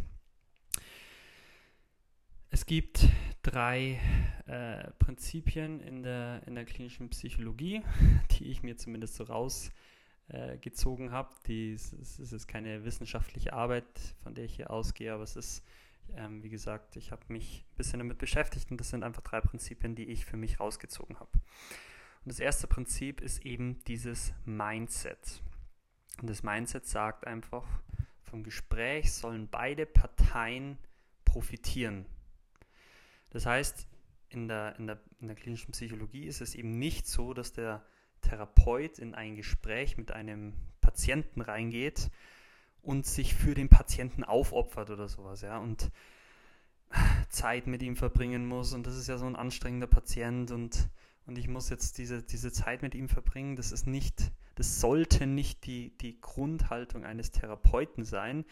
Es 2.53 2.65
gibt 2.65 3.07
drei 3.43 3.97
äh, 4.45 4.91
Prinzipien 4.99 5.79
in 5.79 6.03
der, 6.03 6.41
in 6.45 6.55
der 6.55 6.65
klinischen 6.65 7.09
Psychologie, 7.09 7.81
die 8.31 8.51
ich 8.51 8.61
mir 8.61 8.75
zumindest 8.75 9.15
so 9.15 9.23
rausgezogen 9.23 11.07
äh, 11.07 11.11
habe. 11.11 11.29
Es 11.47 11.93
ist 11.93 12.47
keine 12.49 12.83
wissenschaftliche 12.83 13.53
Arbeit, 13.53 13.85
von 14.21 14.35
der 14.35 14.43
ich 14.43 14.57
hier 14.57 14.69
ausgehe, 14.69 15.13
aber 15.13 15.23
es 15.23 15.37
ist, 15.37 15.63
ähm, 16.17 16.43
wie 16.43 16.49
gesagt, 16.49 16.97
ich 16.97 17.13
habe 17.13 17.21
mich 17.29 17.63
ein 17.71 17.77
bisschen 17.77 17.99
damit 17.99 18.17
beschäftigt 18.17 18.69
und 18.69 18.81
das 18.81 18.89
sind 18.89 19.05
einfach 19.05 19.21
drei 19.21 19.39
Prinzipien, 19.39 19.95
die 19.95 20.09
ich 20.09 20.25
für 20.25 20.35
mich 20.35 20.59
rausgezogen 20.59 21.21
habe. 21.21 21.31
Und 21.33 22.33
das 22.33 22.41
erste 22.41 22.67
Prinzip 22.67 23.21
ist 23.21 23.45
eben 23.45 23.81
dieses 23.85 24.33
Mindset. 24.43 25.41
Und 26.21 26.29
das 26.29 26.43
Mindset 26.43 26.85
sagt 26.85 27.25
einfach, 27.25 27.65
vom 28.23 28.43
Gespräch 28.43 29.13
sollen 29.13 29.47
beide 29.47 29.85
Parteien 29.85 30.77
profitieren. 31.23 32.05
Das 33.31 33.45
heißt, 33.45 33.87
in 34.29 34.47
der, 34.47 34.77
in, 34.77 34.87
der, 34.87 34.99
in 35.19 35.27
der 35.27 35.35
klinischen 35.35 35.71
Psychologie 35.71 36.25
ist 36.25 36.41
es 36.41 36.55
eben 36.55 36.77
nicht 36.77 37.07
so, 37.07 37.33
dass 37.33 37.51
der 37.51 37.83
Therapeut 38.21 38.99
in 38.99 39.15
ein 39.15 39.35
Gespräch 39.35 39.97
mit 39.97 40.11
einem 40.11 40.53
Patienten 40.79 41.41
reingeht 41.41 42.11
und 42.81 43.05
sich 43.05 43.33
für 43.33 43.55
den 43.55 43.69
Patienten 43.69 44.23
aufopfert 44.23 44.89
oder 44.89 45.07
sowas, 45.07 45.41
ja, 45.41 45.57
und 45.57 45.91
Zeit 47.29 47.67
mit 47.67 47.81
ihm 47.81 47.95
verbringen 47.95 48.45
muss 48.45 48.73
und 48.73 48.85
das 48.85 48.97
ist 48.97 49.07
ja 49.07 49.17
so 49.17 49.25
ein 49.25 49.35
anstrengender 49.35 49.87
Patient 49.87 50.51
und, 50.51 50.89
und 51.25 51.37
ich 51.37 51.47
muss 51.47 51.69
jetzt 51.69 51.97
diese, 51.97 52.21
diese 52.21 52.51
Zeit 52.51 52.81
mit 52.81 52.95
ihm 52.95 53.07
verbringen, 53.07 53.55
das 53.55 53.71
ist 53.71 53.87
nicht, 53.87 54.31
das 54.55 54.81
sollte 54.81 55.25
nicht 55.27 55.65
die, 55.65 55.97
die 55.97 56.19
Grundhaltung 56.19 57.05
eines 57.05 57.31
Therapeuten 57.31 58.03
sein. 58.03 58.45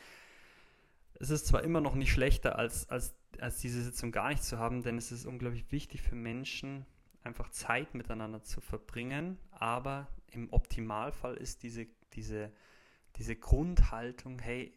Es 1.15 1.29
ist 1.29 1.47
zwar 1.47 1.63
immer 1.63 1.81
noch 1.81 1.95
nicht 1.95 2.11
schlechter 2.11 2.57
als, 2.57 2.87
als 2.89 3.13
als 3.39 3.59
diese 3.59 3.81
Sitzung 3.81 4.11
gar 4.11 4.29
nicht 4.29 4.43
zu 4.43 4.57
haben, 4.57 4.83
denn 4.83 4.97
es 4.97 5.11
ist 5.11 5.25
unglaublich 5.25 5.71
wichtig 5.71 6.01
für 6.01 6.15
Menschen, 6.15 6.85
einfach 7.23 7.49
Zeit 7.49 7.93
miteinander 7.93 8.43
zu 8.43 8.61
verbringen. 8.61 9.37
Aber 9.51 10.07
im 10.27 10.51
Optimalfall 10.51 11.35
ist 11.35 11.63
diese, 11.63 11.87
diese, 12.13 12.51
diese 13.15 13.35
Grundhaltung, 13.35 14.39
hey, 14.39 14.73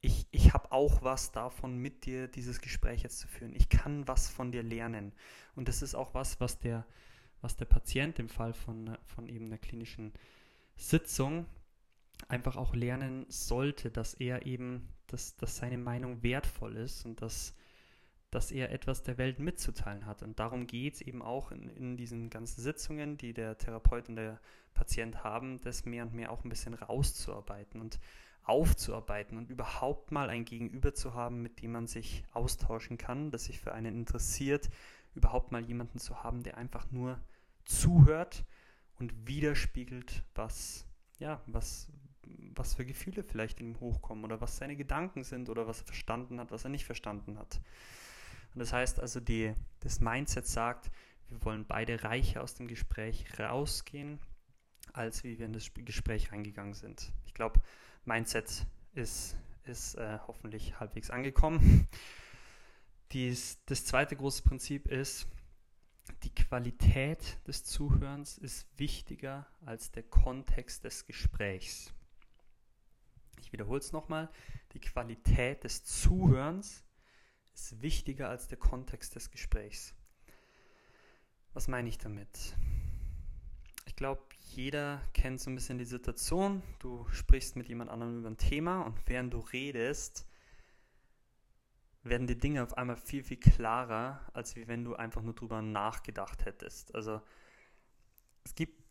ich, 0.00 0.26
ich 0.32 0.52
habe 0.52 0.72
auch 0.72 1.02
was 1.02 1.30
davon, 1.30 1.78
mit 1.78 2.06
dir 2.06 2.26
dieses 2.26 2.60
Gespräch 2.60 3.02
jetzt 3.02 3.20
zu 3.20 3.28
führen. 3.28 3.54
Ich 3.54 3.68
kann 3.68 4.08
was 4.08 4.28
von 4.28 4.50
dir 4.50 4.62
lernen. 4.64 5.12
Und 5.54 5.68
das 5.68 5.80
ist 5.80 5.94
auch 5.94 6.12
was, 6.12 6.40
was 6.40 6.58
der, 6.58 6.84
was 7.40 7.56
der 7.56 7.66
Patient 7.66 8.18
im 8.18 8.28
Fall 8.28 8.52
von, 8.52 8.98
von 9.04 9.28
eben 9.28 9.46
einer 9.46 9.58
klinischen 9.58 10.12
Sitzung 10.76 11.46
einfach 12.28 12.56
auch 12.56 12.74
lernen 12.74 13.26
sollte, 13.28 13.90
dass 13.90 14.14
er 14.14 14.46
eben, 14.46 14.88
dass, 15.06 15.36
dass 15.36 15.56
seine 15.56 15.78
Meinung 15.78 16.22
wertvoll 16.22 16.76
ist 16.76 17.04
und 17.04 17.20
dass, 17.22 17.54
dass 18.30 18.50
er 18.50 18.70
etwas 18.72 19.02
der 19.02 19.18
Welt 19.18 19.38
mitzuteilen 19.38 20.06
hat. 20.06 20.22
Und 20.22 20.38
darum 20.38 20.66
geht 20.66 20.94
es 20.94 21.00
eben 21.00 21.22
auch 21.22 21.50
in, 21.52 21.68
in, 21.70 21.96
diesen 21.96 22.30
ganzen 22.30 22.62
Sitzungen, 22.62 23.18
die 23.18 23.32
der 23.32 23.58
Therapeut 23.58 24.08
und 24.08 24.16
der 24.16 24.40
Patient 24.74 25.22
haben, 25.22 25.60
das 25.60 25.84
mehr 25.84 26.04
und 26.04 26.14
mehr 26.14 26.30
auch 26.30 26.44
ein 26.44 26.48
bisschen 26.48 26.74
rauszuarbeiten 26.74 27.80
und 27.80 27.98
aufzuarbeiten 28.44 29.38
und 29.38 29.50
überhaupt 29.50 30.10
mal 30.10 30.28
ein 30.28 30.44
Gegenüber 30.44 30.94
zu 30.94 31.14
haben, 31.14 31.42
mit 31.42 31.62
dem 31.62 31.72
man 31.72 31.86
sich 31.86 32.24
austauschen 32.32 32.98
kann, 32.98 33.30
das 33.30 33.44
sich 33.44 33.60
für 33.60 33.72
einen 33.72 33.94
interessiert, 33.94 34.68
überhaupt 35.14 35.52
mal 35.52 35.64
jemanden 35.64 35.98
zu 35.98 36.24
haben, 36.24 36.42
der 36.42 36.56
einfach 36.56 36.90
nur 36.90 37.20
zuhört 37.64 38.44
und 38.98 39.28
widerspiegelt, 39.28 40.24
was 40.34 40.86
ja, 41.22 41.40
was, 41.46 41.88
was 42.54 42.74
für 42.74 42.84
Gefühle 42.84 43.22
vielleicht 43.22 43.60
in 43.60 43.68
ihm 43.68 43.80
hochkommen 43.80 44.24
oder 44.24 44.40
was 44.40 44.56
seine 44.56 44.76
Gedanken 44.76 45.24
sind 45.24 45.48
oder 45.48 45.66
was 45.66 45.80
er 45.80 45.86
verstanden 45.86 46.40
hat, 46.40 46.50
was 46.50 46.64
er 46.64 46.70
nicht 46.70 46.84
verstanden 46.84 47.38
hat. 47.38 47.60
Und 48.54 48.60
das 48.60 48.72
heißt 48.72 49.00
also, 49.00 49.20
die, 49.20 49.54
das 49.80 50.00
Mindset 50.00 50.46
sagt, 50.46 50.90
wir 51.28 51.42
wollen 51.44 51.64
beide 51.66 52.04
reicher 52.04 52.42
aus 52.42 52.54
dem 52.54 52.68
Gespräch 52.68 53.26
rausgehen, 53.38 54.18
als 54.92 55.24
wie 55.24 55.38
wir 55.38 55.46
in 55.46 55.52
das 55.52 55.70
Gespräch 55.74 56.32
reingegangen 56.32 56.74
sind. 56.74 57.12
Ich 57.26 57.34
glaube, 57.34 57.60
Mindset 58.04 58.66
ist 58.94 59.36
ist 59.64 59.94
äh, 59.94 60.18
hoffentlich 60.26 60.78
halbwegs 60.80 61.10
angekommen. 61.10 61.88
Dies, 63.12 63.58
das 63.66 63.84
zweite 63.84 64.16
große 64.16 64.42
Prinzip 64.42 64.88
ist, 64.88 65.26
die 66.24 66.34
Qualität 66.34 67.38
des 67.46 67.64
Zuhörens 67.64 68.38
ist 68.38 68.66
wichtiger 68.76 69.46
als 69.64 69.92
der 69.92 70.02
Kontext 70.02 70.84
des 70.84 71.06
Gesprächs. 71.06 71.92
Ich 73.42 73.52
wiederhole 73.52 73.80
es 73.80 73.92
nochmal. 73.92 74.30
Die 74.72 74.80
Qualität 74.80 75.64
des 75.64 75.84
Zuhörens 75.84 76.84
ist 77.54 77.82
wichtiger 77.82 78.28
als 78.28 78.46
der 78.46 78.56
Kontext 78.56 79.16
des 79.16 79.30
Gesprächs. 79.30 79.94
Was 81.52 81.66
meine 81.66 81.88
ich 81.88 81.98
damit? 81.98 82.56
Ich 83.86 83.96
glaube, 83.96 84.22
jeder 84.38 85.02
kennt 85.12 85.40
so 85.40 85.50
ein 85.50 85.56
bisschen 85.56 85.78
die 85.78 85.84
Situation. 85.84 86.62
Du 86.78 87.06
sprichst 87.10 87.56
mit 87.56 87.68
jemand 87.68 87.90
anderem 87.90 88.20
über 88.20 88.30
ein 88.30 88.38
Thema 88.38 88.82
und 88.82 88.96
während 89.06 89.34
du 89.34 89.40
redest, 89.40 90.26
werden 92.04 92.26
die 92.26 92.38
Dinge 92.38 92.62
auf 92.62 92.76
einmal 92.78 92.96
viel, 92.96 93.22
viel 93.22 93.38
klarer, 93.38 94.20
als 94.32 94.56
wenn 94.56 94.84
du 94.84 94.94
einfach 94.94 95.22
nur 95.22 95.34
drüber 95.34 95.62
nachgedacht 95.62 96.44
hättest. 96.44 96.94
Also 96.94 97.20
es 98.44 98.54
gibt 98.54 98.81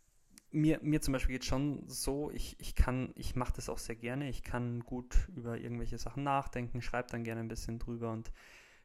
mir, 0.52 0.80
mir 0.82 1.02
zum 1.02 1.14
Beispiel 1.14 1.34
geht 1.34 1.46
schon 1.46 1.84
so, 1.88 2.32
ich, 2.32 2.60
ich 2.60 2.76
kann, 2.76 3.12
ich 3.16 3.36
mache 3.36 3.54
das 3.56 3.70
auch 3.70 3.78
sehr 3.78 3.96
gerne, 3.96 4.30
ich 4.30 4.44
kann 4.44 4.82
gut 4.82 5.30
über 5.36 5.58
irgendwelche 5.58 5.98
Sachen 5.98 6.24
nachdenken, 6.24 6.82
schreibe 6.82 7.10
dann 7.10 7.24
gerne 7.24 7.42
ein 7.42 7.48
bisschen 7.48 7.80
drüber 7.80 8.12
und 8.12 8.32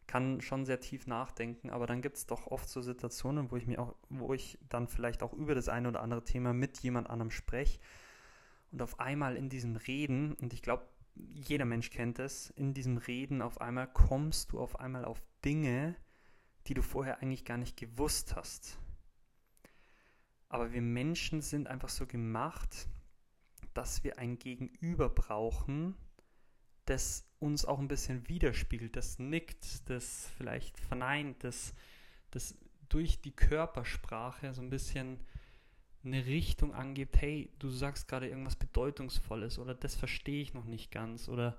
kann 0.06 0.40
schon 0.40 0.64
sehr 0.64 0.78
tief 0.78 1.06
nachdenken, 1.06 1.70
aber 1.70 1.86
dann 1.86 2.00
gibt 2.00 2.16
es 2.16 2.26
doch 2.26 2.46
oft 2.46 2.68
so 2.68 2.80
Situationen, 2.80 3.50
wo 3.50 3.56
ich 3.56 3.66
mir 3.66 3.80
auch, 3.80 3.96
wo 4.08 4.32
ich 4.34 4.58
dann 4.68 4.86
vielleicht 4.86 5.22
auch 5.22 5.32
über 5.32 5.54
das 5.54 5.68
eine 5.68 5.88
oder 5.88 6.02
andere 6.02 6.24
Thema 6.24 6.52
mit 6.52 6.78
jemand 6.78 7.10
anderem 7.10 7.32
spreche 7.32 7.80
und 8.70 8.82
auf 8.82 9.00
einmal 9.00 9.36
in 9.36 9.48
diesem 9.48 9.76
Reden, 9.76 10.34
und 10.34 10.52
ich 10.52 10.62
glaube, 10.62 10.86
jeder 11.16 11.64
Mensch 11.64 11.90
kennt 11.90 12.18
es, 12.18 12.50
in 12.50 12.74
diesem 12.74 12.98
Reden 12.98 13.42
auf 13.42 13.60
einmal 13.60 13.88
kommst 13.88 14.52
du 14.52 14.60
auf 14.60 14.78
einmal 14.78 15.04
auf 15.04 15.22
Dinge, 15.44 15.96
die 16.66 16.74
du 16.74 16.82
vorher 16.82 17.20
eigentlich 17.20 17.44
gar 17.44 17.56
nicht 17.56 17.76
gewusst 17.76 18.36
hast. 18.36 18.78
Aber 20.48 20.72
wir 20.72 20.82
Menschen 20.82 21.42
sind 21.42 21.66
einfach 21.66 21.88
so 21.88 22.06
gemacht, 22.06 22.88
dass 23.74 24.04
wir 24.04 24.18
ein 24.18 24.38
Gegenüber 24.38 25.08
brauchen, 25.08 25.96
das 26.86 27.28
uns 27.38 27.64
auch 27.64 27.78
ein 27.78 27.88
bisschen 27.88 28.28
widerspiegelt, 28.28 28.96
das 28.96 29.18
nickt, 29.18 29.90
das 29.90 30.30
vielleicht 30.38 30.78
verneint, 30.78 31.44
das, 31.44 31.74
das 32.30 32.56
durch 32.88 33.20
die 33.20 33.34
Körpersprache 33.34 34.54
so 34.54 34.62
ein 34.62 34.70
bisschen 34.70 35.18
eine 36.04 36.24
Richtung 36.24 36.72
angibt, 36.72 37.20
hey, 37.20 37.50
du 37.58 37.68
sagst 37.68 38.08
gerade 38.08 38.28
irgendwas 38.28 38.56
Bedeutungsvolles 38.56 39.58
oder 39.58 39.74
das 39.74 39.96
verstehe 39.96 40.40
ich 40.40 40.54
noch 40.54 40.64
nicht 40.64 40.90
ganz 40.90 41.28
oder, 41.28 41.58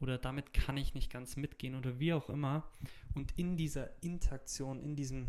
oder 0.00 0.18
damit 0.18 0.52
kann 0.52 0.76
ich 0.76 0.94
nicht 0.94 1.10
ganz 1.10 1.36
mitgehen 1.36 1.76
oder 1.76 1.98
wie 2.00 2.12
auch 2.12 2.28
immer. 2.28 2.68
Und 3.14 3.38
in 3.38 3.56
dieser 3.56 3.90
Interaktion, 4.02 4.80
in 4.80 4.96
diesem, 4.96 5.28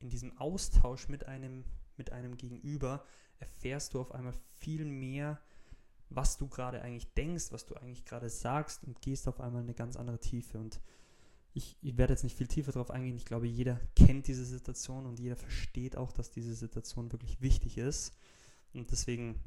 in 0.00 0.10
diesem 0.10 0.36
Austausch 0.38 1.08
mit 1.08 1.26
einem, 1.26 1.64
mit 1.98 2.12
einem 2.12 2.36
Gegenüber 2.36 3.04
erfährst 3.38 3.94
du 3.94 4.00
auf 4.00 4.12
einmal 4.12 4.34
viel 4.58 4.84
mehr, 4.84 5.40
was 6.10 6.36
du 6.36 6.48
gerade 6.48 6.82
eigentlich 6.82 7.12
denkst, 7.14 7.50
was 7.50 7.66
du 7.66 7.74
eigentlich 7.74 8.04
gerade 8.04 8.28
sagst 8.28 8.84
und 8.84 9.00
gehst 9.00 9.28
auf 9.28 9.40
einmal 9.40 9.62
eine 9.62 9.74
ganz 9.74 9.96
andere 9.96 10.20
Tiefe. 10.20 10.58
Und 10.58 10.80
ich, 11.54 11.76
ich, 11.82 11.96
werde 11.96 12.12
jetzt 12.12 12.22
nicht 12.22 12.36
viel 12.36 12.46
tiefer 12.46 12.72
darauf 12.72 12.90
eingehen. 12.90 13.16
Ich 13.16 13.24
glaube, 13.24 13.46
jeder 13.46 13.80
kennt 13.96 14.26
diese 14.28 14.44
Situation 14.44 15.06
und 15.06 15.18
jeder 15.18 15.36
versteht 15.36 15.96
auch, 15.96 16.12
dass 16.12 16.30
diese 16.30 16.54
Situation 16.54 17.12
wirklich 17.12 17.40
wichtig 17.40 17.78
ist. 17.78 18.16
Und 18.74 18.90
deswegen 18.90 19.40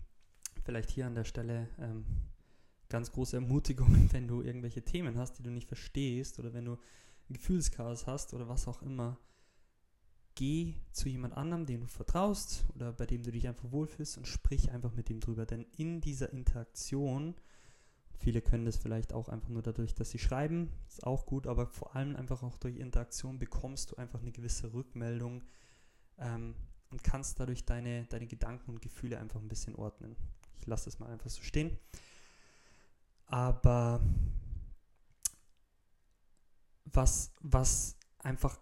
vielleicht 0.63 0.89
hier 0.89 1.07
an 1.07 1.15
der 1.15 1.23
Stelle 1.23 1.69
ähm, 1.79 2.05
ganz 2.89 3.11
große 3.11 3.37
Ermutigung, 3.37 4.09
wenn 4.11 4.27
du 4.27 4.41
irgendwelche 4.41 4.83
Themen 4.83 5.17
hast, 5.17 5.39
die 5.39 5.43
du 5.43 5.51
nicht 5.51 5.67
verstehst 5.67 6.39
oder 6.39 6.53
wenn 6.53 6.65
du 6.65 6.73
ein 7.29 7.33
Gefühlschaos 7.33 8.07
hast 8.07 8.33
oder 8.33 8.47
was 8.47 8.67
auch 8.67 8.81
immer. 8.81 9.17
Geh 10.35 10.75
zu 10.91 11.09
jemand 11.09 11.35
anderem, 11.35 11.65
dem 11.65 11.81
du 11.81 11.87
vertraust 11.87 12.65
oder 12.75 12.91
bei 12.91 13.05
dem 13.05 13.23
du 13.23 13.31
dich 13.31 13.47
einfach 13.47 13.71
wohlfühlst 13.71 14.17
und 14.17 14.27
sprich 14.27 14.71
einfach 14.71 14.93
mit 14.93 15.09
ihm 15.09 15.21
drüber. 15.21 15.45
Denn 15.45 15.65
in 15.77 16.01
dieser 16.01 16.31
Interaktion 16.33 17.35
Viele 18.17 18.41
können 18.41 18.65
das 18.65 18.77
vielleicht 18.77 19.13
auch 19.13 19.29
einfach 19.29 19.49
nur 19.49 19.61
dadurch, 19.61 19.93
dass 19.93 20.09
sie 20.09 20.19
schreiben, 20.19 20.71
ist 20.87 21.05
auch 21.05 21.25
gut, 21.25 21.47
aber 21.47 21.67
vor 21.67 21.95
allem 21.95 22.15
einfach 22.15 22.43
auch 22.43 22.57
durch 22.57 22.77
Interaktion 22.77 23.39
bekommst 23.39 23.91
du 23.91 23.97
einfach 23.97 24.19
eine 24.21 24.31
gewisse 24.31 24.73
Rückmeldung 24.73 25.43
ähm, 26.17 26.55
und 26.89 27.03
kannst 27.03 27.39
dadurch 27.39 27.65
deine, 27.65 28.05
deine 28.05 28.27
Gedanken 28.27 28.71
und 28.71 28.81
Gefühle 28.81 29.19
einfach 29.19 29.39
ein 29.39 29.47
bisschen 29.47 29.75
ordnen. 29.75 30.15
Ich 30.59 30.65
lasse 30.65 30.89
es 30.89 30.99
mal 30.99 31.09
einfach 31.09 31.29
so 31.29 31.43
stehen. 31.43 31.77
Aber 33.27 34.01
was, 36.85 37.31
was 37.41 37.97
einfach 38.19 38.59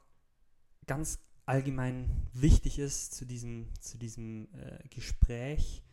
ganz 0.87 1.19
allgemein 1.45 2.09
wichtig 2.33 2.79
ist 2.79 3.13
zu 3.13 3.25
diesem, 3.25 3.67
zu 3.79 3.97
diesem 3.97 4.47
äh, 4.53 4.87
Gespräch, 4.89 5.83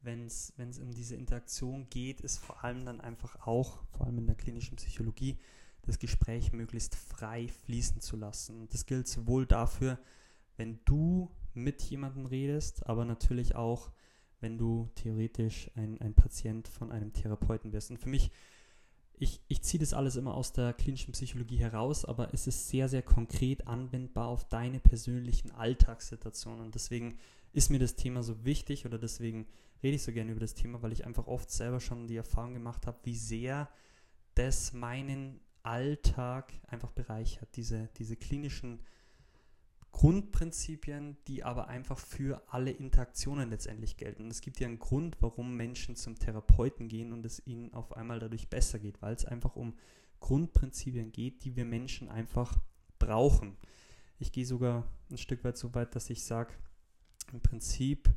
wenn 0.00 0.26
es 0.26 0.52
um 0.58 0.92
diese 0.92 1.16
Interaktion 1.16 1.88
geht, 1.90 2.20
ist 2.20 2.38
vor 2.38 2.64
allem 2.64 2.84
dann 2.84 3.00
einfach 3.00 3.46
auch, 3.46 3.82
vor 3.90 4.06
allem 4.06 4.18
in 4.18 4.26
der 4.26 4.36
klinischen 4.36 4.76
Psychologie, 4.76 5.38
das 5.82 5.98
Gespräch 5.98 6.52
möglichst 6.52 6.94
frei 6.94 7.48
fließen 7.48 8.00
zu 8.00 8.16
lassen. 8.16 8.60
Und 8.60 8.74
das 8.74 8.86
gilt 8.86 9.08
sowohl 9.08 9.46
dafür, 9.46 9.98
wenn 10.56 10.80
du 10.84 11.30
mit 11.54 11.82
jemandem 11.82 12.26
redest, 12.26 12.86
aber 12.86 13.04
natürlich 13.04 13.54
auch, 13.54 13.90
wenn 14.40 14.58
du 14.58 14.88
theoretisch 14.94 15.70
ein, 15.74 16.00
ein 16.00 16.14
Patient 16.14 16.68
von 16.68 16.92
einem 16.92 17.12
Therapeuten 17.12 17.72
wirst. 17.72 17.90
Und 17.90 17.98
für 17.98 18.08
mich, 18.08 18.30
ich, 19.20 19.40
ich 19.48 19.62
ziehe 19.62 19.80
das 19.80 19.94
alles 19.94 20.16
immer 20.16 20.34
aus 20.34 20.52
der 20.52 20.72
klinischen 20.72 21.12
Psychologie 21.12 21.58
heraus, 21.58 22.04
aber 22.04 22.32
es 22.32 22.46
ist 22.46 22.68
sehr, 22.68 22.88
sehr 22.88 23.02
konkret 23.02 23.66
anwendbar 23.66 24.28
auf 24.28 24.48
deine 24.48 24.80
persönlichen 24.80 25.50
Alltagssituationen. 25.50 26.60
Und 26.60 26.74
deswegen 26.74 27.18
ist 27.52 27.70
mir 27.70 27.78
das 27.78 27.96
Thema 27.96 28.22
so 28.22 28.44
wichtig 28.44 28.86
oder 28.86 28.98
deswegen 28.98 29.46
rede 29.82 29.96
ich 29.96 30.02
so 30.02 30.12
gerne 30.12 30.30
über 30.30 30.40
das 30.40 30.54
Thema, 30.54 30.82
weil 30.82 30.92
ich 30.92 31.06
einfach 31.06 31.26
oft 31.26 31.50
selber 31.50 31.80
schon 31.80 32.06
die 32.06 32.16
Erfahrung 32.16 32.54
gemacht 32.54 32.86
habe, 32.86 32.98
wie 33.04 33.16
sehr 33.16 33.68
das 34.34 34.72
meinen 34.72 35.40
Alltag 35.62 36.52
einfach 36.66 36.92
bereichert. 36.92 37.48
Diese, 37.56 37.88
diese 37.98 38.16
klinischen 38.16 38.80
Grundprinzipien, 39.92 41.16
die 41.26 41.44
aber 41.44 41.68
einfach 41.68 41.98
für 41.98 42.42
alle 42.48 42.70
Interaktionen 42.70 43.50
letztendlich 43.50 43.96
gelten. 43.96 44.24
Und 44.24 44.30
es 44.30 44.40
gibt 44.40 44.60
ja 44.60 44.66
einen 44.66 44.78
Grund, 44.78 45.16
warum 45.20 45.56
Menschen 45.56 45.96
zum 45.96 46.18
Therapeuten 46.18 46.88
gehen 46.88 47.12
und 47.12 47.24
es 47.24 47.44
ihnen 47.46 47.72
auf 47.72 47.96
einmal 47.96 48.20
dadurch 48.20 48.48
besser 48.48 48.78
geht, 48.78 49.00
weil 49.02 49.14
es 49.14 49.24
einfach 49.24 49.56
um 49.56 49.74
Grundprinzipien 50.20 51.12
geht, 51.12 51.44
die 51.44 51.56
wir 51.56 51.64
Menschen 51.64 52.08
einfach 52.08 52.58
brauchen. 52.98 53.56
Ich 54.18 54.32
gehe 54.32 54.46
sogar 54.46 54.84
ein 55.10 55.18
Stück 55.18 55.44
weit 55.44 55.56
so 55.56 55.74
weit, 55.74 55.94
dass 55.94 56.10
ich 56.10 56.24
sage, 56.24 56.54
im 57.32 57.40
Prinzip 57.40 58.10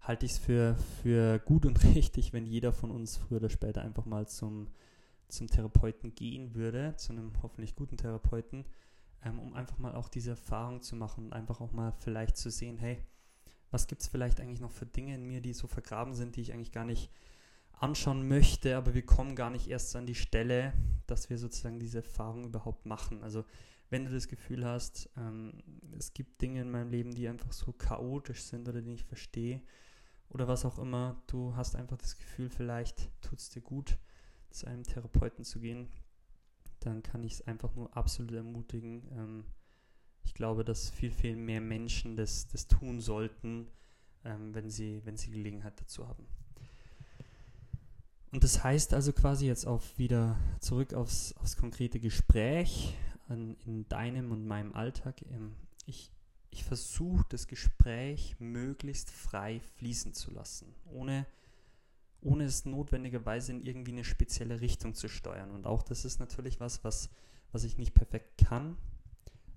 halte 0.00 0.26
ich 0.26 0.32
es 0.32 0.38
für, 0.38 0.76
für 1.02 1.38
gut 1.40 1.66
und 1.66 1.82
richtig, 1.94 2.32
wenn 2.32 2.46
jeder 2.46 2.72
von 2.72 2.90
uns 2.90 3.16
früher 3.16 3.38
oder 3.38 3.50
später 3.50 3.82
einfach 3.82 4.04
mal 4.04 4.26
zum, 4.26 4.68
zum 5.28 5.48
Therapeuten 5.48 6.14
gehen 6.14 6.54
würde, 6.54 6.94
zu 6.96 7.12
einem 7.12 7.32
hoffentlich 7.42 7.74
guten 7.74 7.96
Therapeuten, 7.96 8.64
ähm, 9.24 9.38
um 9.38 9.54
einfach 9.54 9.78
mal 9.78 9.94
auch 9.94 10.08
diese 10.08 10.30
Erfahrung 10.30 10.82
zu 10.82 10.96
machen 10.96 11.26
und 11.26 11.32
einfach 11.32 11.60
auch 11.60 11.72
mal 11.72 11.92
vielleicht 11.92 12.36
zu 12.36 12.50
sehen, 12.50 12.78
hey, 12.78 13.02
was 13.70 13.86
gibt 13.86 14.02
es 14.02 14.08
vielleicht 14.08 14.40
eigentlich 14.40 14.60
noch 14.60 14.70
für 14.70 14.86
Dinge 14.86 15.14
in 15.14 15.26
mir, 15.26 15.40
die 15.40 15.52
so 15.52 15.66
vergraben 15.66 16.14
sind, 16.14 16.36
die 16.36 16.42
ich 16.42 16.52
eigentlich 16.52 16.72
gar 16.72 16.84
nicht 16.84 17.10
anschauen 17.72 18.28
möchte, 18.28 18.76
aber 18.76 18.94
wir 18.94 19.04
kommen 19.04 19.34
gar 19.34 19.50
nicht 19.50 19.68
erst 19.68 19.96
an 19.96 20.06
die 20.06 20.14
Stelle, 20.14 20.72
dass 21.06 21.28
wir 21.28 21.38
sozusagen 21.38 21.80
diese 21.80 21.98
Erfahrung 21.98 22.44
überhaupt 22.44 22.86
machen. 22.86 23.22
Also 23.22 23.44
wenn 23.90 24.04
du 24.04 24.12
das 24.12 24.28
Gefühl 24.28 24.64
hast, 24.64 25.10
ähm, 25.16 25.62
es 25.98 26.14
gibt 26.14 26.40
Dinge 26.40 26.62
in 26.62 26.70
meinem 26.70 26.90
Leben, 26.90 27.14
die 27.14 27.28
einfach 27.28 27.52
so 27.52 27.72
chaotisch 27.72 28.42
sind 28.42 28.68
oder 28.68 28.80
die 28.80 28.94
ich 28.94 29.04
verstehe 29.04 29.60
oder 30.28 30.48
was 30.48 30.64
auch 30.64 30.78
immer, 30.78 31.22
du 31.26 31.54
hast 31.56 31.76
einfach 31.76 31.98
das 31.98 32.16
Gefühl, 32.16 32.48
vielleicht 32.50 33.10
tut 33.22 33.38
es 33.38 33.50
dir 33.50 33.62
gut, 33.62 33.98
zu 34.50 34.66
einem 34.66 34.84
Therapeuten 34.84 35.44
zu 35.44 35.60
gehen, 35.60 35.88
dann 36.86 37.02
kann 37.02 37.24
ich 37.24 37.34
es 37.34 37.46
einfach 37.46 37.74
nur 37.74 37.96
absolut 37.96 38.32
ermutigen. 38.32 39.02
Ähm, 39.12 39.44
ich 40.24 40.34
glaube, 40.34 40.64
dass 40.64 40.90
viel, 40.90 41.10
viel 41.10 41.36
mehr 41.36 41.60
Menschen 41.60 42.16
das, 42.16 42.48
das 42.48 42.66
tun 42.66 43.00
sollten, 43.00 43.68
ähm, 44.24 44.54
wenn, 44.54 44.70
sie, 44.70 45.00
wenn 45.04 45.16
sie 45.16 45.30
Gelegenheit 45.30 45.80
dazu 45.80 46.08
haben. 46.08 46.26
Und 48.32 48.42
das 48.42 48.64
heißt 48.64 48.94
also 48.94 49.12
quasi 49.12 49.46
jetzt 49.46 49.64
auf 49.64 49.96
wieder 49.96 50.36
zurück 50.58 50.92
aufs, 50.92 51.34
aufs 51.34 51.56
konkrete 51.56 52.00
Gespräch 52.00 52.96
an, 53.28 53.56
in 53.64 53.88
deinem 53.88 54.32
und 54.32 54.44
meinem 54.44 54.74
Alltag. 54.74 55.22
Ähm, 55.30 55.54
ich, 55.86 56.10
ich 56.50 56.64
versuche 56.64 57.24
das 57.28 57.46
Gespräch 57.46 58.34
möglichst 58.40 59.10
frei 59.10 59.60
fließen 59.76 60.14
zu 60.14 60.32
lassen, 60.32 60.74
ohne, 60.86 61.26
ohne 62.24 62.44
es 62.44 62.64
notwendigerweise 62.64 63.52
in 63.52 63.62
irgendwie 63.62 63.92
eine 63.92 64.04
spezielle 64.04 64.60
Richtung 64.60 64.94
zu 64.94 65.08
steuern. 65.08 65.50
Und 65.50 65.66
auch 65.66 65.82
das 65.82 66.04
ist 66.04 66.18
natürlich 66.18 66.58
was, 66.58 66.82
was, 66.82 67.10
was 67.52 67.64
ich 67.64 67.78
nicht 67.78 67.94
perfekt 67.94 68.38
kann, 68.38 68.76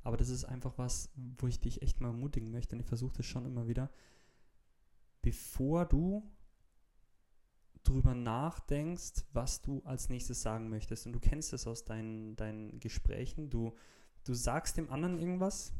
aber 0.03 0.17
das 0.17 0.29
ist 0.29 0.45
einfach 0.45 0.77
was, 0.77 1.09
wo 1.37 1.47
ich 1.47 1.59
dich 1.59 1.81
echt 1.81 1.99
mal 1.99 2.09
ermutigen 2.09 2.51
möchte. 2.51 2.75
Und 2.75 2.81
ich 2.81 2.87
versuche 2.87 3.17
das 3.17 3.25
schon 3.25 3.45
immer 3.45 3.67
wieder. 3.67 3.89
Bevor 5.21 5.85
du 5.85 6.23
drüber 7.83 8.13
nachdenkst, 8.13 9.25
was 9.33 9.61
du 9.61 9.81
als 9.85 10.09
nächstes 10.09 10.41
sagen 10.41 10.69
möchtest. 10.69 11.05
Und 11.05 11.13
du 11.13 11.19
kennst 11.19 11.53
es 11.53 11.67
aus 11.67 11.85
deinen, 11.85 12.35
deinen 12.35 12.79
Gesprächen. 12.79 13.49
Du, 13.49 13.75
du 14.23 14.33
sagst 14.33 14.77
dem 14.77 14.89
anderen 14.91 15.17
irgendwas, 15.17 15.73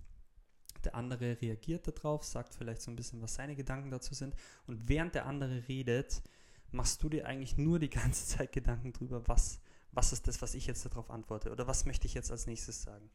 der 0.84 0.96
andere 0.96 1.42
reagiert 1.42 1.88
darauf, 1.88 2.24
sagt 2.24 2.54
vielleicht 2.54 2.82
so 2.82 2.92
ein 2.92 2.96
bisschen, 2.96 3.22
was 3.22 3.36
seine 3.36 3.56
Gedanken 3.56 3.92
dazu 3.92 4.14
sind. 4.14 4.36
Und 4.68 4.88
während 4.88 5.16
der 5.16 5.26
andere 5.26 5.68
redet, 5.68 6.22
machst 6.72 7.04
du 7.04 7.10
dir 7.10 7.26
eigentlich 7.26 7.58
nur 7.58 7.80
die 7.80 7.90
ganze 7.90 8.26
Zeit 8.38 8.52
Gedanken 8.52 8.94
drüber, 8.94 9.28
was, 9.28 9.60
was 9.92 10.14
ist 10.14 10.28
das, 10.28 10.42
was 10.42 10.54
ich 10.54 10.68
jetzt 10.68 10.86
darauf 10.86 11.10
antworte 11.10 11.52
oder 11.52 11.68
was 11.68 11.86
möchte 11.86 12.08
ich 12.08 12.14
jetzt 12.14 12.32
als 12.32 12.48
nächstes 12.48 12.82
sagen. 12.82 13.10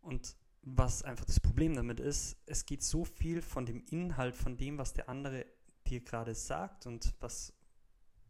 Und 0.00 0.36
was 0.62 1.02
einfach 1.02 1.24
das 1.24 1.40
Problem 1.40 1.74
damit 1.74 2.00
ist, 2.00 2.36
es 2.46 2.64
geht 2.64 2.82
so 2.82 3.04
viel 3.04 3.42
von 3.42 3.66
dem 3.66 3.84
Inhalt, 3.90 4.34
von 4.34 4.56
dem, 4.56 4.78
was 4.78 4.94
der 4.94 5.08
andere 5.08 5.46
dir 5.86 6.00
gerade 6.00 6.34
sagt 6.34 6.86
und 6.86 7.14
was 7.20 7.52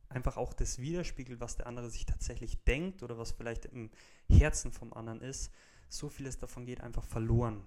einfach 0.09 0.37
auch 0.37 0.53
das 0.53 0.79
widerspiegelt, 0.79 1.41
was 1.41 1.57
der 1.57 1.67
andere 1.67 1.91
sich 1.91 2.07
tatsächlich 2.07 2.63
denkt 2.65 3.03
oder 3.03 3.19
was 3.19 3.33
vielleicht 3.33 3.67
im 3.67 3.91
Herzen 4.29 4.73
vom 4.73 4.93
anderen 4.93 5.21
ist, 5.21 5.53
so 5.89 6.09
vieles 6.09 6.39
davon 6.39 6.67
geht 6.67 6.81
einfach 6.81 7.05
verloren. 7.05 7.65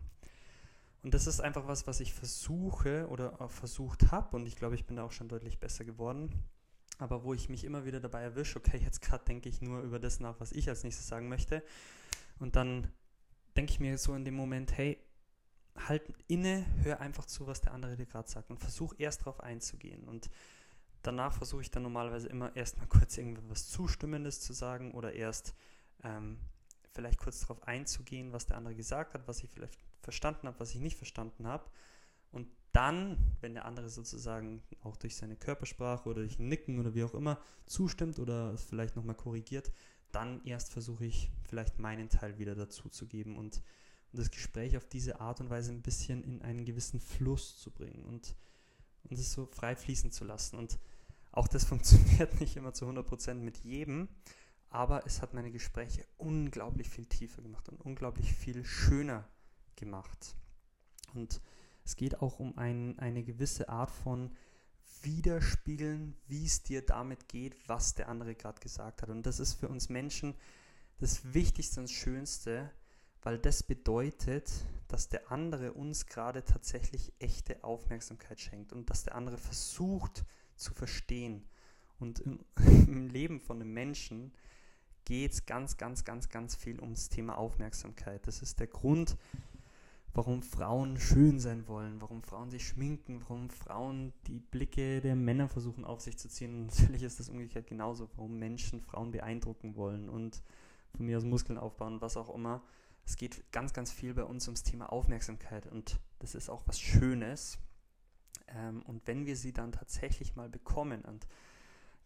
Und 1.03 1.13
das 1.13 1.27
ist 1.27 1.39
einfach 1.39 1.67
was, 1.67 1.87
was 1.87 1.99
ich 1.99 2.13
versuche 2.13 3.07
oder 3.07 3.49
versucht 3.49 4.11
habe 4.11 4.35
und 4.35 4.47
ich 4.47 4.55
glaube, 4.55 4.75
ich 4.75 4.85
bin 4.85 4.97
da 4.97 5.03
auch 5.03 5.11
schon 5.11 5.29
deutlich 5.29 5.59
besser 5.59 5.85
geworden. 5.85 6.43
Aber 6.99 7.23
wo 7.23 7.33
ich 7.33 7.49
mich 7.49 7.63
immer 7.63 7.85
wieder 7.85 7.99
dabei 7.99 8.23
erwische, 8.23 8.57
okay, 8.57 8.79
jetzt 8.83 9.01
gerade 9.01 9.23
denke 9.25 9.49
ich 9.49 9.61
nur 9.61 9.81
über 9.81 9.99
das 9.99 10.19
nach, 10.19 10.39
was 10.39 10.51
ich 10.51 10.67
als 10.67 10.83
nächstes 10.83 11.07
sagen 11.07 11.29
möchte. 11.29 11.63
Und 12.39 12.55
dann 12.55 12.91
denke 13.55 13.71
ich 13.71 13.79
mir 13.79 13.97
so 13.97 14.15
in 14.15 14.25
dem 14.25 14.35
Moment, 14.35 14.75
hey, 14.77 14.97
halt 15.75 16.01
inne, 16.27 16.65
hör 16.83 16.99
einfach 16.99 17.25
zu, 17.25 17.45
was 17.45 17.61
der 17.61 17.73
andere 17.73 17.95
dir 17.95 18.05
gerade 18.05 18.29
sagt 18.29 18.49
und 18.49 18.59
versuch 18.59 18.95
erst 18.97 19.21
darauf 19.21 19.39
einzugehen. 19.41 20.03
Und 20.03 20.29
danach 21.03 21.33
versuche 21.33 21.61
ich 21.61 21.71
dann 21.71 21.83
normalerweise 21.83 22.27
immer 22.27 22.55
erstmal 22.55 22.87
kurz 22.87 23.17
irgendwas 23.17 23.69
Zustimmendes 23.69 24.41
zu 24.41 24.53
sagen 24.53 24.91
oder 24.93 25.13
erst 25.13 25.53
ähm, 26.03 26.39
vielleicht 26.93 27.19
kurz 27.19 27.41
darauf 27.41 27.63
einzugehen, 27.67 28.33
was 28.33 28.47
der 28.47 28.57
andere 28.57 28.75
gesagt 28.75 29.13
hat, 29.13 29.27
was 29.27 29.43
ich 29.43 29.49
vielleicht 29.49 29.86
verstanden 30.07 30.47
habe, 30.47 30.61
was 30.61 30.73
ich 30.73 30.79
nicht 30.79 30.95
verstanden 30.95 31.47
habe. 31.47 31.69
Und 32.31 32.47
dann, 32.71 33.17
wenn 33.41 33.55
der 33.55 33.65
andere 33.65 33.89
sozusagen 33.89 34.63
auch 34.81 34.95
durch 34.95 35.17
seine 35.17 35.35
Körpersprache 35.35 36.07
oder 36.07 36.21
durch 36.21 36.39
Nicken 36.39 36.79
oder 36.79 36.95
wie 36.95 37.03
auch 37.03 37.13
immer 37.13 37.41
zustimmt 37.65 38.17
oder 38.17 38.53
es 38.53 38.63
vielleicht 38.63 38.95
nochmal 38.95 39.15
korrigiert, 39.15 39.69
dann 40.13 40.41
erst 40.45 40.71
versuche 40.71 41.05
ich 41.05 41.29
vielleicht 41.43 41.77
meinen 41.77 42.07
Teil 42.07 42.39
wieder 42.39 42.55
dazu 42.55 42.87
zu 42.87 43.05
geben 43.05 43.35
und, 43.35 43.57
und 44.13 44.17
das 44.17 44.31
Gespräch 44.31 44.77
auf 44.77 44.85
diese 44.85 45.19
Art 45.19 45.41
und 45.41 45.49
Weise 45.49 45.73
ein 45.73 45.81
bisschen 45.81 46.23
in 46.23 46.41
einen 46.41 46.63
gewissen 46.63 47.01
Fluss 47.01 47.59
zu 47.59 47.69
bringen 47.69 48.05
und, 48.05 48.33
und 49.09 49.19
es 49.19 49.33
so 49.33 49.45
frei 49.45 49.75
fließen 49.75 50.13
zu 50.13 50.23
lassen. 50.23 50.57
Und 50.57 50.79
auch 51.33 51.49
das 51.49 51.65
funktioniert 51.71 52.39
nicht 52.39 52.55
immer 52.55 52.73
zu 52.73 52.85
100% 52.85 53.33
mit 53.33 53.57
jedem, 53.57 54.07
aber 54.69 55.05
es 55.05 55.21
hat 55.21 55.33
meine 55.33 55.51
Gespräche 55.51 56.05
unglaublich 56.15 56.89
viel 56.89 57.07
tiefer 57.07 57.41
gemacht 57.41 57.67
und 57.67 57.81
unglaublich 57.81 58.31
viel 58.31 58.63
schöner 58.63 59.27
gemacht. 59.77 60.35
Und 61.13 61.41
es 61.85 61.95
geht 61.95 62.21
auch 62.21 62.39
um 62.39 62.57
ein, 62.57 62.99
eine 62.99 63.23
gewisse 63.23 63.69
Art 63.69 63.91
von 63.91 64.35
Widerspiegeln, 65.01 66.15
wie 66.27 66.45
es 66.45 66.63
dir 66.63 66.85
damit 66.85 67.29
geht, 67.29 67.55
was 67.69 67.95
der 67.95 68.09
andere 68.09 68.35
gerade 68.35 68.59
gesagt 68.59 69.01
hat. 69.01 69.09
Und 69.09 69.25
das 69.25 69.39
ist 69.39 69.53
für 69.53 69.69
uns 69.69 69.87
Menschen 69.87 70.35
das 70.97 71.33
Wichtigste 71.33 71.79
und 71.79 71.89
Schönste, 71.89 72.71
weil 73.21 73.37
das 73.37 73.63
bedeutet, 73.63 74.51
dass 74.87 75.09
der 75.09 75.31
andere 75.31 75.73
uns 75.73 76.07
gerade 76.07 76.43
tatsächlich 76.43 77.13
echte 77.19 77.63
Aufmerksamkeit 77.63 78.39
schenkt 78.39 78.73
und 78.73 78.89
dass 78.89 79.03
der 79.03 79.15
andere 79.15 79.37
versucht 79.37 80.25
zu 80.55 80.73
verstehen. 80.73 81.47
Und 81.99 82.19
im, 82.19 82.45
im 82.87 83.07
Leben 83.07 83.39
von 83.39 83.61
einem 83.61 83.73
Menschen 83.73 84.33
geht 85.05 85.31
es 85.31 85.45
ganz, 85.45 85.77
ganz, 85.77 86.03
ganz, 86.03 86.29
ganz 86.29 86.55
viel 86.55 86.79
ums 86.81 87.09
Thema 87.09 87.37
Aufmerksamkeit. 87.37 88.27
Das 88.27 88.41
ist 88.41 88.59
der 88.59 88.67
Grund, 88.67 89.15
warum 90.17 90.41
Frauen 90.41 90.99
schön 90.99 91.39
sein 91.39 91.67
wollen, 91.67 92.01
warum 92.01 92.23
Frauen 92.23 92.49
sich 92.49 92.67
schminken, 92.67 93.21
warum 93.21 93.49
Frauen 93.49 94.13
die 94.25 94.39
Blicke 94.39 94.99
der 94.99 95.15
Männer 95.15 95.47
versuchen 95.47 95.85
auf 95.85 96.01
sich 96.01 96.17
zu 96.17 96.27
ziehen. 96.27 96.65
Natürlich 96.65 97.03
ist 97.03 97.19
das 97.19 97.29
umgekehrt 97.29 97.67
genauso, 97.67 98.09
warum 98.15 98.37
Menschen 98.39 98.81
Frauen 98.81 99.11
beeindrucken 99.11 99.75
wollen 99.75 100.09
und 100.09 100.41
von 100.95 101.05
mir 101.05 101.17
aus 101.17 101.23
Muskeln 101.23 101.59
aufbauen, 101.59 102.01
was 102.01 102.17
auch 102.17 102.33
immer. 102.33 102.63
Es 103.05 103.15
geht 103.15 103.51
ganz, 103.51 103.73
ganz 103.73 103.91
viel 103.91 104.15
bei 104.15 104.23
uns 104.23 104.47
ums 104.47 104.63
Thema 104.63 104.91
Aufmerksamkeit 104.91 105.67
und 105.67 105.99
das 106.19 106.33
ist 106.33 106.49
auch 106.49 106.63
was 106.65 106.79
Schönes. 106.79 107.59
Ähm, 108.47 108.81
und 108.81 109.05
wenn 109.05 109.27
wir 109.27 109.37
sie 109.37 109.53
dann 109.53 109.71
tatsächlich 109.71 110.35
mal 110.35 110.49
bekommen 110.49 111.03
und 111.05 111.27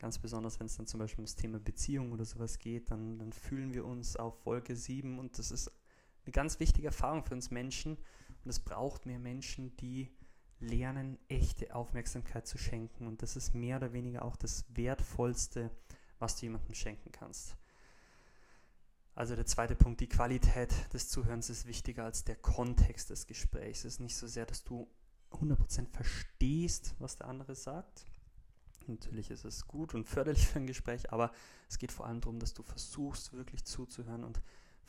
Ganz 0.02 0.18
besonders, 0.18 0.60
wenn 0.60 0.66
es 0.66 0.76
dann 0.76 0.88
zum 0.88 1.00
Beispiel 1.00 1.20
ums 1.20 1.36
Thema 1.36 1.60
Beziehung 1.60 2.12
oder 2.12 2.26
sowas 2.26 2.58
geht, 2.58 2.90
dann, 2.90 3.20
dann 3.20 3.32
fühlen 3.32 3.72
wir 3.76 3.86
uns 3.86 4.16
auf 4.16 4.48
Wolke 4.48 4.76
7 4.76 5.20
und 5.20 5.38
das 5.38 5.52
ist 5.52 5.72
eine 6.26 6.32
ganz 6.32 6.60
wichtige 6.60 6.88
Erfahrung 6.88 7.24
für 7.24 7.34
uns 7.34 7.52
Menschen 7.52 7.98
und 8.44 8.50
es 8.50 8.60
braucht 8.60 9.06
mehr 9.06 9.20
Menschen, 9.20 9.76
die 9.78 10.12
lernen, 10.60 11.18
echte 11.28 11.74
Aufmerksamkeit 11.74 12.46
zu 12.46 12.58
schenken 12.58 13.08
und 13.08 13.22
das 13.22 13.36
ist 13.36 13.56
mehr 13.56 13.78
oder 13.78 13.94
weniger 13.94 14.24
auch 14.24 14.36
das 14.36 14.66
Wertvollste, 14.70 15.72
was 16.20 16.36
du 16.36 16.46
jemandem 16.46 16.76
schenken 16.76 17.12
kannst. 17.12 17.56
Also 19.16 19.36
der 19.36 19.46
zweite 19.46 19.76
Punkt, 19.76 20.00
die 20.00 20.08
Qualität 20.08 20.72
des 20.94 21.10
Zuhörens 21.10 21.50
ist 21.50 21.66
wichtiger 21.66 22.06
als 22.06 22.24
der 22.24 22.36
Kontext 22.36 23.10
des 23.10 23.28
Gesprächs. 23.28 23.80
Es 23.80 23.96
ist 23.96 24.00
nicht 24.00 24.16
so 24.16 24.28
sehr, 24.28 24.46
dass 24.46 24.64
du 24.64 24.88
100% 25.32 25.90
verstehst, 25.90 26.96
was 27.00 27.18
der 27.18 27.28
andere 27.28 27.56
sagt, 27.56 28.06
Natürlich 28.88 29.30
ist 29.30 29.46
es 29.46 29.68
gut 29.68 29.94
und 29.94 30.06
förderlich 30.06 30.48
für 30.48 30.60
ein 30.60 30.68
Gespräch, 30.68 31.12
aber 31.12 31.32
es 31.70 31.78
geht 31.78 31.92
vor 31.92 32.06
allem 32.06 32.22
darum, 32.22 32.40
dass 32.40 32.54
du 32.54 32.64
versuchst, 32.64 33.34
wirklich 33.34 33.66
zuzuhören 33.66 34.24
und 34.24 34.42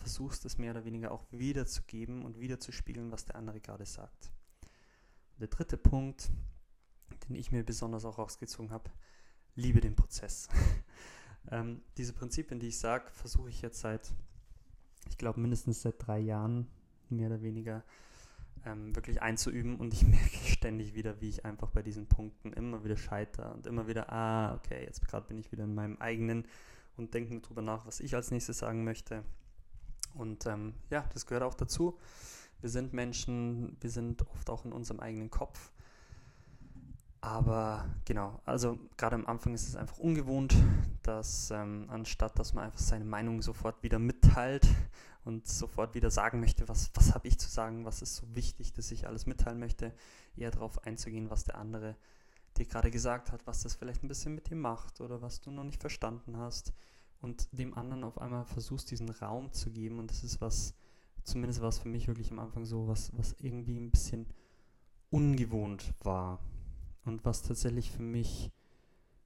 versuchst, 0.02 0.44
es 0.44 0.58
mehr 0.58 0.72
oder 0.72 0.84
weniger 0.84 1.12
auch 1.12 1.24
wiederzugeben 1.30 2.24
und 2.24 2.38
wiederzuspiegeln, 2.40 3.10
was 3.10 3.24
der 3.24 3.36
andere 3.36 3.60
gerade 3.60 3.86
sagt. 3.86 4.30
Und 5.32 5.40
der 5.40 5.48
dritte 5.48 5.76
Punkt, 5.76 6.30
den 7.28 7.36
ich 7.36 7.52
mir 7.52 7.64
besonders 7.64 8.04
auch 8.04 8.18
rausgezogen 8.18 8.70
habe, 8.70 8.90
liebe 9.54 9.80
den 9.80 9.94
Prozess. 9.94 10.48
ähm, 11.50 11.82
diese 11.96 12.12
Prinzipien, 12.12 12.60
die 12.60 12.68
ich 12.68 12.78
sage, 12.78 13.10
versuche 13.12 13.48
ich 13.48 13.62
jetzt 13.62 13.80
seit, 13.80 14.12
ich 15.08 15.18
glaube, 15.18 15.40
mindestens 15.40 15.82
seit 15.82 16.06
drei 16.06 16.18
Jahren 16.18 16.68
mehr 17.08 17.28
oder 17.28 17.42
weniger 17.42 17.84
ähm, 18.64 18.94
wirklich 18.94 19.22
einzuüben 19.22 19.76
und 19.76 19.94
ich 19.94 20.02
merke 20.06 20.36
ständig 20.44 20.94
wieder, 20.94 21.20
wie 21.20 21.28
ich 21.28 21.44
einfach 21.44 21.70
bei 21.70 21.82
diesen 21.82 22.06
Punkten 22.06 22.52
immer 22.52 22.84
wieder 22.84 22.96
scheitere 22.96 23.52
und 23.52 23.66
immer 23.66 23.86
wieder, 23.86 24.12
ah, 24.12 24.54
okay, 24.54 24.84
jetzt 24.84 25.06
gerade 25.06 25.26
bin 25.26 25.38
ich 25.38 25.52
wieder 25.52 25.64
in 25.64 25.74
meinem 25.74 25.96
eigenen 25.98 26.46
und 26.96 27.14
denke 27.14 27.32
mir 27.32 27.40
drüber 27.40 27.62
nach, 27.62 27.86
was 27.86 28.00
ich 28.00 28.14
als 28.14 28.30
nächstes 28.30 28.58
sagen 28.58 28.84
möchte. 28.84 29.24
Und 30.14 30.46
ähm, 30.46 30.74
ja, 30.90 31.04
das 31.12 31.26
gehört 31.26 31.42
auch 31.44 31.54
dazu. 31.54 31.98
Wir 32.60 32.70
sind 32.70 32.92
Menschen, 32.92 33.76
wir 33.80 33.90
sind 33.90 34.22
oft 34.28 34.48
auch 34.50 34.64
in 34.64 34.72
unserem 34.72 35.00
eigenen 35.00 35.30
Kopf. 35.30 35.72
Aber 37.20 37.86
genau, 38.04 38.40
also 38.44 38.78
gerade 38.96 39.14
am 39.14 39.26
Anfang 39.26 39.54
ist 39.54 39.68
es 39.68 39.76
einfach 39.76 39.98
ungewohnt, 39.98 40.56
dass 41.02 41.52
ähm, 41.52 41.86
anstatt 41.88 42.36
dass 42.38 42.52
man 42.52 42.64
einfach 42.64 42.80
seine 42.80 43.04
Meinung 43.04 43.42
sofort 43.42 43.80
wieder 43.84 44.00
mitteilt 44.00 44.66
und 45.24 45.46
sofort 45.46 45.94
wieder 45.94 46.10
sagen 46.10 46.40
möchte, 46.40 46.68
was, 46.68 46.90
was 46.94 47.14
habe 47.14 47.28
ich 47.28 47.38
zu 47.38 47.48
sagen, 47.48 47.84
was 47.84 48.02
ist 48.02 48.16
so 48.16 48.34
wichtig, 48.34 48.72
dass 48.72 48.90
ich 48.90 49.06
alles 49.06 49.26
mitteilen 49.26 49.60
möchte, 49.60 49.94
eher 50.36 50.50
darauf 50.50 50.84
einzugehen, 50.84 51.30
was 51.30 51.44
der 51.44 51.58
andere 51.58 51.94
dir 52.56 52.66
gerade 52.66 52.90
gesagt 52.90 53.30
hat, 53.30 53.46
was 53.46 53.62
das 53.62 53.76
vielleicht 53.76 54.02
ein 54.02 54.08
bisschen 54.08 54.34
mit 54.34 54.50
dir 54.50 54.56
macht 54.56 55.00
oder 55.00 55.22
was 55.22 55.40
du 55.40 55.52
noch 55.52 55.64
nicht 55.64 55.80
verstanden 55.80 56.36
hast 56.36 56.72
und 57.22 57.48
dem 57.56 57.74
anderen 57.74 58.04
auf 58.04 58.18
einmal 58.18 58.44
versuchst, 58.44 58.90
diesen 58.90 59.08
Raum 59.08 59.52
zu 59.52 59.70
geben 59.70 59.98
und 59.98 60.10
das 60.10 60.24
ist 60.24 60.40
was, 60.40 60.74
zumindest 61.22 61.60
war 61.60 61.68
es 61.68 61.78
für 61.78 61.88
mich 61.88 62.08
wirklich 62.08 62.30
am 62.30 62.38
Anfang 62.38 62.64
so, 62.64 62.88
was, 62.88 63.16
was 63.16 63.34
irgendwie 63.38 63.78
ein 63.78 63.90
bisschen 63.90 64.26
ungewohnt 65.10 65.94
war 66.02 66.40
und 67.04 67.24
was 67.24 67.42
tatsächlich 67.42 67.90
für 67.90 68.02
mich 68.02 68.50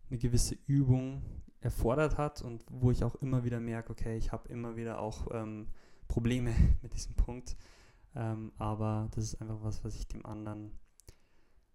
eine 0.09 0.19
gewisse 0.19 0.57
Übung 0.67 1.23
erfordert 1.61 2.19
hat 2.19 2.43
und 2.43 2.65
wo 2.71 2.91
ich 2.91 3.03
auch 3.03 3.17
immer 3.17 3.45
wieder 3.45 3.61
merke, 3.61 3.91
okay, 3.91 4.17
ich 4.17 4.31
habe 4.31 4.49
immer 4.49 4.77
wieder 4.77 5.01
auch 5.01 5.29
ähm, 5.33 5.69
Probleme 6.07 6.55
mit 6.83 6.95
diesem 6.95 7.15
Punkt. 7.15 7.57
Ähm, 8.15 8.53
aber 8.59 9.09
das 9.15 9.25
ist 9.25 9.41
einfach 9.41 9.63
was, 9.63 9.85
was 9.85 9.95
ich 9.97 10.07
dem 10.07 10.25
anderen, 10.25 10.73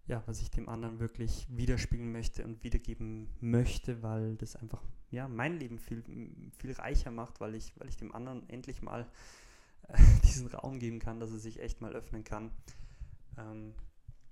ja, 0.06 0.22
was 0.26 0.40
ich 0.40 0.50
dem 0.50 0.68
anderen 0.68 0.98
wirklich 0.98 1.46
widerspiegeln 1.48 2.10
möchte 2.10 2.44
und 2.44 2.62
wiedergeben 2.64 3.28
möchte, 3.40 4.02
weil 4.02 4.36
das 4.36 4.56
einfach, 4.56 4.82
ja, 5.10 5.28
mein 5.28 5.58
Leben 5.58 5.78
viel, 5.78 6.02
viel 6.58 6.72
reicher 6.72 7.10
macht, 7.10 7.40
weil 7.40 7.54
ich, 7.54 7.72
weil 7.78 7.88
ich 7.88 7.96
dem 7.96 8.14
anderen 8.14 8.48
endlich 8.48 8.82
mal 8.82 9.08
äh, 9.88 9.96
diesen 10.24 10.48
Raum 10.48 10.78
geben 10.78 10.98
kann, 10.98 11.20
dass 11.20 11.30
er 11.30 11.38
sich 11.38 11.60
echt 11.60 11.80
mal 11.80 11.92
öffnen 11.92 12.24
kann. 12.24 12.50
Ähm, 13.38 13.74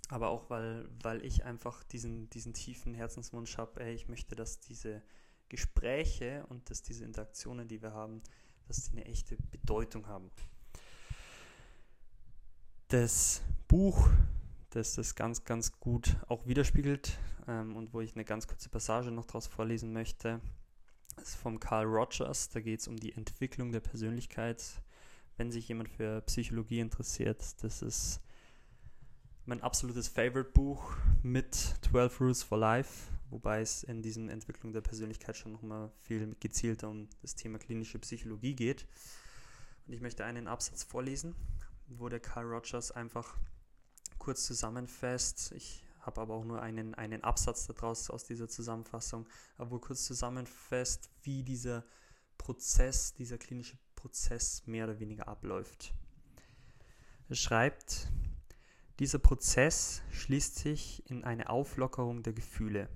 aber 0.08 0.30
auch, 0.30 0.50
weil, 0.50 0.88
weil 1.02 1.24
ich 1.24 1.44
einfach 1.44 1.84
diesen, 1.84 2.28
diesen 2.30 2.52
tiefen 2.52 2.94
Herzenswunsch 2.94 3.56
habe, 3.58 3.88
ich 3.90 4.08
möchte, 4.08 4.34
dass 4.34 4.58
diese 4.58 5.02
Gespräche 5.48 6.44
und 6.48 6.68
dass 6.68 6.82
diese 6.82 7.04
Interaktionen, 7.04 7.68
die 7.68 7.80
wir 7.80 7.92
haben, 7.92 8.22
dass 8.66 8.86
sie 8.86 8.92
eine 8.92 9.04
echte 9.04 9.36
Bedeutung 9.36 10.08
haben. 10.08 10.30
Das 12.88 13.42
Buch, 13.68 14.08
das 14.70 14.94
das 14.94 15.14
ganz, 15.14 15.44
ganz 15.44 15.78
gut 15.80 16.16
auch 16.28 16.46
widerspiegelt 16.46 17.18
ähm, 17.46 17.76
und 17.76 17.92
wo 17.92 18.00
ich 18.00 18.14
eine 18.14 18.24
ganz 18.24 18.46
kurze 18.46 18.68
Passage 18.68 19.10
noch 19.10 19.26
daraus 19.26 19.46
vorlesen 19.46 19.92
möchte. 19.92 20.40
Das 21.16 21.30
ist 21.30 21.36
vom 21.36 21.60
Carl 21.60 21.84
Rogers, 21.84 22.48
da 22.48 22.60
geht 22.60 22.80
es 22.80 22.88
um 22.88 22.96
die 22.96 23.12
Entwicklung 23.12 23.72
der 23.72 23.80
Persönlichkeit. 23.80 24.62
Wenn 25.36 25.50
sich 25.50 25.68
jemand 25.68 25.88
für 25.88 26.20
Psychologie 26.22 26.80
interessiert, 26.80 27.62
das 27.62 27.82
ist 27.82 28.20
mein 29.46 29.62
absolutes 29.62 30.08
Favorite-Buch 30.08 30.96
mit 31.22 31.54
12 31.54 32.20
Rules 32.20 32.42
for 32.42 32.58
Life, 32.58 33.10
wobei 33.30 33.60
es 33.60 33.82
in 33.82 34.02
diesen 34.02 34.28
Entwicklung 34.28 34.72
der 34.72 34.80
Persönlichkeit 34.80 35.36
schon 35.36 35.52
nochmal 35.52 35.90
viel 35.98 36.36
gezielter 36.40 36.88
um 36.88 37.08
das 37.22 37.34
Thema 37.34 37.58
klinische 37.58 37.98
Psychologie 37.98 38.54
geht. 38.54 38.86
Und 39.86 39.94
ich 39.94 40.00
möchte 40.00 40.24
einen 40.24 40.46
Absatz 40.46 40.84
vorlesen, 40.84 41.34
wo 41.88 42.08
der 42.08 42.20
Carl 42.20 42.46
Rogers 42.46 42.92
einfach 42.92 43.36
kurz 44.20 44.44
zusammenfasst. 44.44 45.50
Ich 45.56 45.84
habe 45.98 46.20
aber 46.20 46.34
auch 46.34 46.44
nur 46.44 46.62
einen, 46.62 46.94
einen 46.94 47.24
Absatz 47.24 47.66
daraus 47.66 48.08
aus 48.10 48.22
dieser 48.22 48.48
Zusammenfassung, 48.48 49.28
aber 49.58 49.80
kurz 49.80 50.04
zusammenfasst, 50.04 51.10
wie 51.22 51.42
dieser 51.42 51.84
Prozess, 52.38 53.12
dieser 53.14 53.38
klinische 53.38 53.76
Prozess 53.96 54.66
mehr 54.66 54.84
oder 54.84 55.00
weniger 55.00 55.26
abläuft. 55.26 55.92
Er 57.28 57.34
schreibt, 57.34 58.08
dieser 58.98 59.18
Prozess 59.18 60.02
schließt 60.12 60.56
sich 60.56 61.08
in 61.10 61.24
eine 61.24 61.50
Auflockerung 61.50 62.22
der 62.22 62.32
Gefühle. 62.32 62.88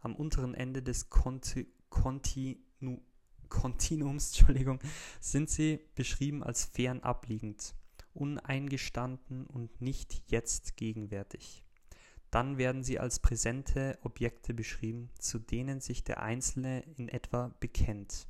Am 0.00 0.14
unteren 0.14 0.54
Ende 0.54 0.82
des 0.82 1.08
Konti 1.10 1.72
Kontinu 1.88 3.00
Kontinuums 3.48 4.44
sind 5.20 5.48
sie 5.48 5.80
beschrieben 5.94 6.42
als 6.42 6.64
fernab 6.64 7.28
uneingestanden 8.16 9.46
und 9.46 9.80
nicht 9.80 10.22
jetzt 10.26 10.76
gegenwärtig. 10.76 11.62
Dann 12.30 12.58
werden 12.58 12.82
sie 12.82 12.98
als 12.98 13.20
präsente 13.20 13.98
Objekte 14.02 14.52
beschrieben, 14.52 15.10
zu 15.18 15.38
denen 15.38 15.80
sich 15.80 16.02
der 16.02 16.22
Einzelne 16.22 16.80
in 16.96 17.08
etwa 17.08 17.54
bekennt. 17.60 18.26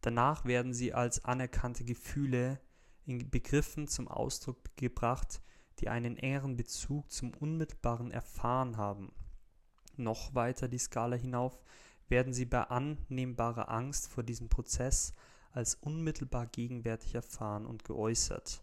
Danach 0.00 0.44
werden 0.44 0.74
sie 0.74 0.92
als 0.92 1.24
anerkannte 1.24 1.84
Gefühle 1.84 2.60
in 3.04 3.30
Begriffen 3.30 3.88
zum 3.88 4.08
Ausdruck 4.08 4.58
gebracht, 4.76 5.40
die 5.78 5.88
einen 5.88 6.16
engeren 6.16 6.56
Bezug 6.56 7.10
zum 7.10 7.32
unmittelbaren 7.34 8.10
Erfahren 8.10 8.76
haben. 8.76 9.12
Noch 9.96 10.34
weiter 10.34 10.68
die 10.68 10.78
Skala 10.78 11.16
hinauf 11.16 11.58
werden 12.08 12.32
sie 12.32 12.44
bei 12.44 12.62
annehmbarer 12.62 13.70
Angst 13.70 14.08
vor 14.08 14.22
diesem 14.22 14.48
Prozess 14.48 15.12
als 15.52 15.74
unmittelbar 15.74 16.46
gegenwärtig 16.46 17.14
erfahren 17.14 17.66
und 17.66 17.84
geäußert. 17.84 18.62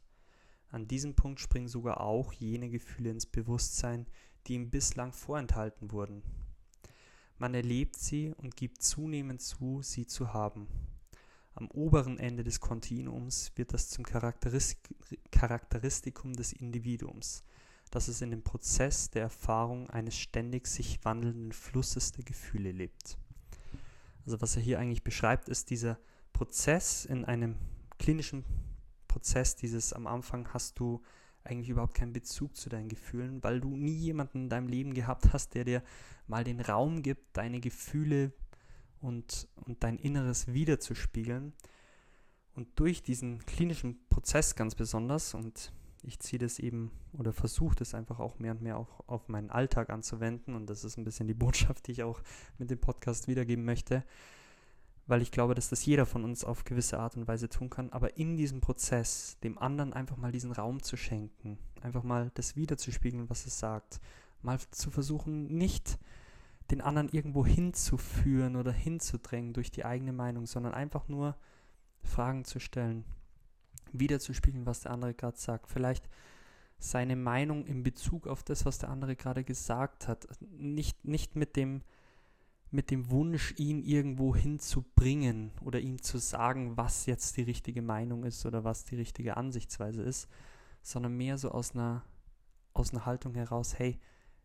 An 0.74 0.88
diesem 0.88 1.14
Punkt 1.14 1.40
springen 1.40 1.68
sogar 1.68 2.02
auch 2.02 2.34
jene 2.34 2.68
Gefühle 2.68 3.12
ins 3.12 3.28
Bewusstsein, 3.28 4.08
die 4.48 4.56
ihm 4.56 4.72
bislang 4.72 5.14
vorenthalten 5.14 5.92
wurden. 5.92 6.24
Man 7.38 7.54
erlebt 7.54 7.96
sie 7.96 8.34
und 8.38 8.56
gibt 8.56 8.82
zunehmend 8.82 9.40
zu, 9.40 9.84
sie 9.84 10.08
zu 10.08 10.34
haben. 10.34 10.68
Am 11.54 11.70
oberen 11.70 12.18
Ende 12.18 12.44
des 12.44 12.60
Kontinuums 12.60 13.52
wird 13.56 13.72
das 13.72 13.90
zum 13.90 14.04
Charakteristikum 14.04 16.34
des 16.34 16.54
Individuums, 16.54 17.44
dass 17.92 18.08
es 18.08 18.22
in 18.22 18.32
dem 18.32 18.42
Prozess 18.42 19.12
der 19.12 19.22
Erfahrung 19.22 19.92
eines 19.92 20.18
ständig 20.18 20.66
sich 20.66 21.06
wandelnden 21.06 21.52
Flusses 21.52 22.14
der 22.14 22.24
Gefühle 22.24 22.72
lebt. 22.72 23.20
Also 24.26 24.42
was 24.42 24.56
er 24.56 24.64
hier 24.64 24.80
eigentlich 24.80 25.04
beschreibt, 25.04 25.50
ist 25.50 25.70
dieser 25.70 26.00
Prozess 26.32 27.06
in 27.06 27.26
einem 27.26 27.58
klinischen 28.00 28.44
Prozess, 29.14 29.56
dieses 29.56 29.94
am 29.94 30.08
Anfang 30.08 30.52
hast 30.56 30.80
du 30.80 31.00
eigentlich 31.44 31.70
überhaupt 31.70 31.94
keinen 31.94 32.14
Bezug 32.14 32.58
zu 32.58 32.68
deinen 32.68 32.90
Gefühlen, 32.90 33.44
weil 33.44 33.62
du 33.62 33.76
nie 33.76 33.94
jemanden 33.94 34.44
in 34.44 34.50
deinem 34.50 34.68
Leben 34.68 34.96
gehabt 34.96 35.34
hast, 35.34 35.54
der 35.54 35.66
dir 35.66 35.84
mal 36.26 36.44
den 36.44 36.60
Raum 36.60 37.04
gibt, 37.04 37.38
deine 37.38 37.60
Gefühle 37.60 38.34
und, 39.02 39.48
und 39.66 39.84
dein 39.84 40.00
Inneres 40.00 40.48
wiederzuspiegeln. 40.48 41.54
Und 42.56 42.80
durch 42.80 43.04
diesen 43.04 43.46
klinischen 43.46 44.08
Prozess 44.10 44.56
ganz 44.56 44.74
besonders, 44.74 45.36
und 45.36 45.72
ich 46.02 46.20
ziehe 46.20 46.40
das 46.40 46.58
eben 46.58 46.92
oder 47.12 47.34
versuche 47.34 47.76
das 47.76 47.94
einfach 47.94 48.20
auch 48.20 48.40
mehr 48.40 48.54
und 48.54 48.64
mehr 48.64 48.78
auch 48.78 49.08
auf 49.08 49.28
meinen 49.28 49.52
Alltag 49.52 49.92
anzuwenden, 49.92 50.56
und 50.56 50.68
das 50.68 50.84
ist 50.84 50.98
ein 50.98 51.04
bisschen 51.04 51.28
die 51.28 51.36
Botschaft, 51.36 51.86
die 51.86 51.92
ich 51.92 52.04
auch 52.04 52.24
mit 52.58 52.72
dem 52.72 52.80
Podcast 52.80 53.28
wiedergeben 53.28 53.64
möchte, 53.64 54.04
weil 55.06 55.22
ich 55.22 55.32
glaube, 55.32 55.56
dass 55.56 55.70
das 55.70 55.86
jeder 55.86 56.06
von 56.06 56.24
uns 56.24 56.44
auf 56.44 56.64
gewisse 56.64 57.00
Art 57.00 57.18
und 57.18 57.28
Weise 57.28 57.50
tun 57.50 57.70
kann, 57.70 57.90
aber 57.92 58.18
in 58.18 58.38
diesem 58.38 58.62
Prozess 58.62 59.38
dem 59.44 59.58
anderen 59.58 59.94
einfach 59.94 60.18
mal 60.18 60.32
diesen 60.32 60.52
Raum 60.52 60.82
zu 60.82 60.96
schenken, 60.96 61.58
einfach 61.82 62.04
mal 62.04 62.32
das 62.36 62.56
wiederzuspiegeln, 62.56 63.30
was 63.30 63.46
es 63.46 63.60
sagt, 63.60 64.00
mal 64.42 64.60
zu 64.72 64.92
versuchen, 64.92 65.48
nicht 65.48 66.00
den 66.72 66.82
anderen 66.82 67.10
irgendwo 67.10 67.46
hinzuführen 67.46 68.56
oder 68.56 68.72
hinzudrängen 68.72 69.54
durch 69.54 69.72
die 69.72 69.86
eigene 69.86 70.14
Meinung, 70.14 70.46
sondern 70.46 70.74
einfach 70.74 71.08
nur 71.10 71.36
Fragen 72.02 72.46
zu 72.46 72.60
stellen, 72.60 73.04
wiederzuspiegeln, 73.92 74.66
was 74.66 74.82
der 74.82 74.92
andere 74.92 75.14
gerade 75.14 75.38
sagt. 75.38 75.68
Vielleicht 75.68 76.10
seine 76.80 77.16
Meinung 77.16 77.66
in 77.66 77.84
Bezug 77.84 78.28
auf 78.28 78.44
das, 78.44 78.66
was 78.66 78.78
der 78.78 78.90
andere 78.90 79.16
gerade 79.16 79.44
gesagt 79.44 80.08
hat. 80.08 80.28
Nicht, 80.42 81.06
nicht 81.06 81.36
mit, 81.36 81.56
dem, 81.56 81.82
mit 82.74 82.90
dem 82.90 83.12
Wunsch, 83.12 83.54
ihn 83.58 83.84
irgendwo 83.84 84.36
hinzubringen 84.36 85.52
oder 85.62 85.80
ihm 85.80 86.02
zu 86.02 86.18
sagen, 86.18 86.76
was 86.76 87.06
jetzt 87.06 87.38
die 87.38 87.44
richtige 87.44 87.84
Meinung 87.84 88.24
ist 88.24 88.46
oder 88.48 88.64
was 88.64 88.84
die 88.84 88.96
richtige 88.96 89.38
Ansichtsweise 89.38 90.02
ist, 90.02 90.28
sondern 90.82 91.16
mehr 91.16 91.38
so 91.38 91.52
aus 91.52 91.74
einer, 91.76 92.04
aus 92.74 92.92
einer 92.92 93.06
Haltung 93.06 93.36
heraus, 93.36 93.78
hey, 93.78 94.00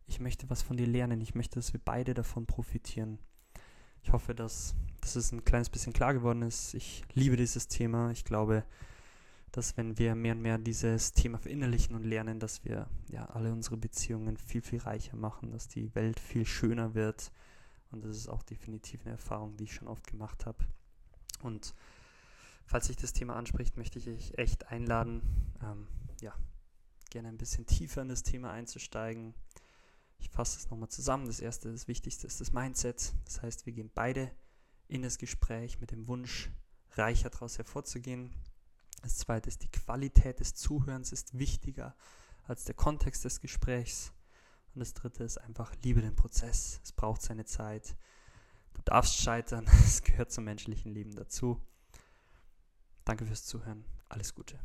ich 0.05 0.19
möchte 0.19 0.47
was 0.49 0.61
von 0.61 0.77
dir 0.77 0.85
lernen, 0.85 1.21
ich 1.21 1.33
möchte, 1.33 1.55
dass 1.55 1.73
wir 1.73 1.81
beide 1.83 2.13
davon 2.13 2.45
profitieren. 2.45 3.17
Ich 4.03 4.11
hoffe, 4.11 4.35
dass, 4.35 4.75
dass 5.01 5.15
es 5.15 5.31
ein 5.31 5.43
kleines 5.43 5.69
bisschen 5.69 5.93
klar 5.93 6.13
geworden 6.13 6.43
ist. 6.43 6.75
Ich 6.75 7.03
liebe 7.13 7.35
dieses 7.35 7.67
Thema. 7.67 8.11
Ich 8.11 8.25
glaube, 8.25 8.63
dass 9.51 9.75
wenn 9.75 9.97
wir 9.97 10.13
mehr 10.13 10.35
und 10.35 10.41
mehr 10.41 10.59
dieses 10.59 11.13
Thema 11.13 11.39
verinnerlichen 11.39 11.95
und 11.95 12.03
lernen, 12.03 12.39
dass 12.39 12.63
wir 12.63 12.87
ja 13.09 13.25
alle 13.25 13.51
unsere 13.51 13.77
Beziehungen 13.77 14.37
viel, 14.37 14.61
viel 14.61 14.79
reicher 14.79 15.17
machen, 15.17 15.51
dass 15.51 15.67
die 15.67 15.93
Welt 15.95 16.19
viel 16.19 16.45
schöner 16.45 16.93
wird. 16.93 17.31
Und 17.91 18.03
das 18.03 18.15
ist 18.15 18.27
auch 18.27 18.43
definitiv 18.43 19.01
eine 19.01 19.11
Erfahrung, 19.11 19.57
die 19.57 19.65
ich 19.65 19.73
schon 19.73 19.87
oft 19.87 20.05
gemacht 20.07 20.45
habe. 20.45 20.63
Und 21.41 21.73
falls 22.65 22.87
sich 22.87 22.97
das 22.97 23.13
Thema 23.13 23.35
anspricht, 23.35 23.77
möchte 23.77 23.99
ich 23.99 24.07
euch 24.07 24.33
echt 24.37 24.67
einladen, 24.67 25.21
ähm, 25.63 25.87
ja, 26.21 26.33
gerne 27.09 27.29
ein 27.29 27.37
bisschen 27.37 27.65
tiefer 27.65 28.01
in 28.01 28.09
das 28.09 28.23
Thema 28.23 28.51
einzusteigen. 28.51 29.33
Ich 30.19 30.29
fasse 30.29 30.59
es 30.59 30.69
nochmal 30.69 30.89
zusammen. 30.89 31.25
Das 31.25 31.39
erste, 31.39 31.71
das 31.71 31.87
Wichtigste 31.87 32.27
ist 32.27 32.41
das 32.41 32.51
Mindset. 32.51 33.13
Das 33.25 33.41
heißt, 33.41 33.65
wir 33.65 33.73
gehen 33.73 33.89
beide 33.93 34.31
in 34.87 35.01
das 35.01 35.17
Gespräch 35.17 35.79
mit 35.79 35.91
dem 35.91 36.07
Wunsch, 36.07 36.51
reicher 36.91 37.29
daraus 37.29 37.57
hervorzugehen. 37.57 38.35
Das 39.01 39.17
zweite 39.17 39.47
ist, 39.47 39.63
die 39.63 39.71
Qualität 39.71 40.39
des 40.39 40.55
Zuhörens 40.55 41.11
ist 41.11 41.37
wichtiger 41.37 41.95
als 42.43 42.65
der 42.65 42.75
Kontext 42.75 43.23
des 43.23 43.39
Gesprächs. 43.39 44.11
Und 44.73 44.79
das 44.79 44.93
dritte 44.93 45.23
ist 45.23 45.37
einfach, 45.37 45.73
liebe 45.83 46.01
den 46.01 46.15
Prozess. 46.15 46.79
Es 46.83 46.91
braucht 46.91 47.21
seine 47.21 47.45
Zeit. 47.45 47.95
Du 48.73 48.81
darfst 48.83 49.17
scheitern. 49.17 49.65
Es 49.83 50.03
gehört 50.03 50.31
zum 50.31 50.45
menschlichen 50.45 50.93
Leben 50.93 51.15
dazu. 51.15 51.59
Danke 53.05 53.25
fürs 53.25 53.45
Zuhören. 53.45 53.85
Alles 54.07 54.33
Gute. 54.35 54.59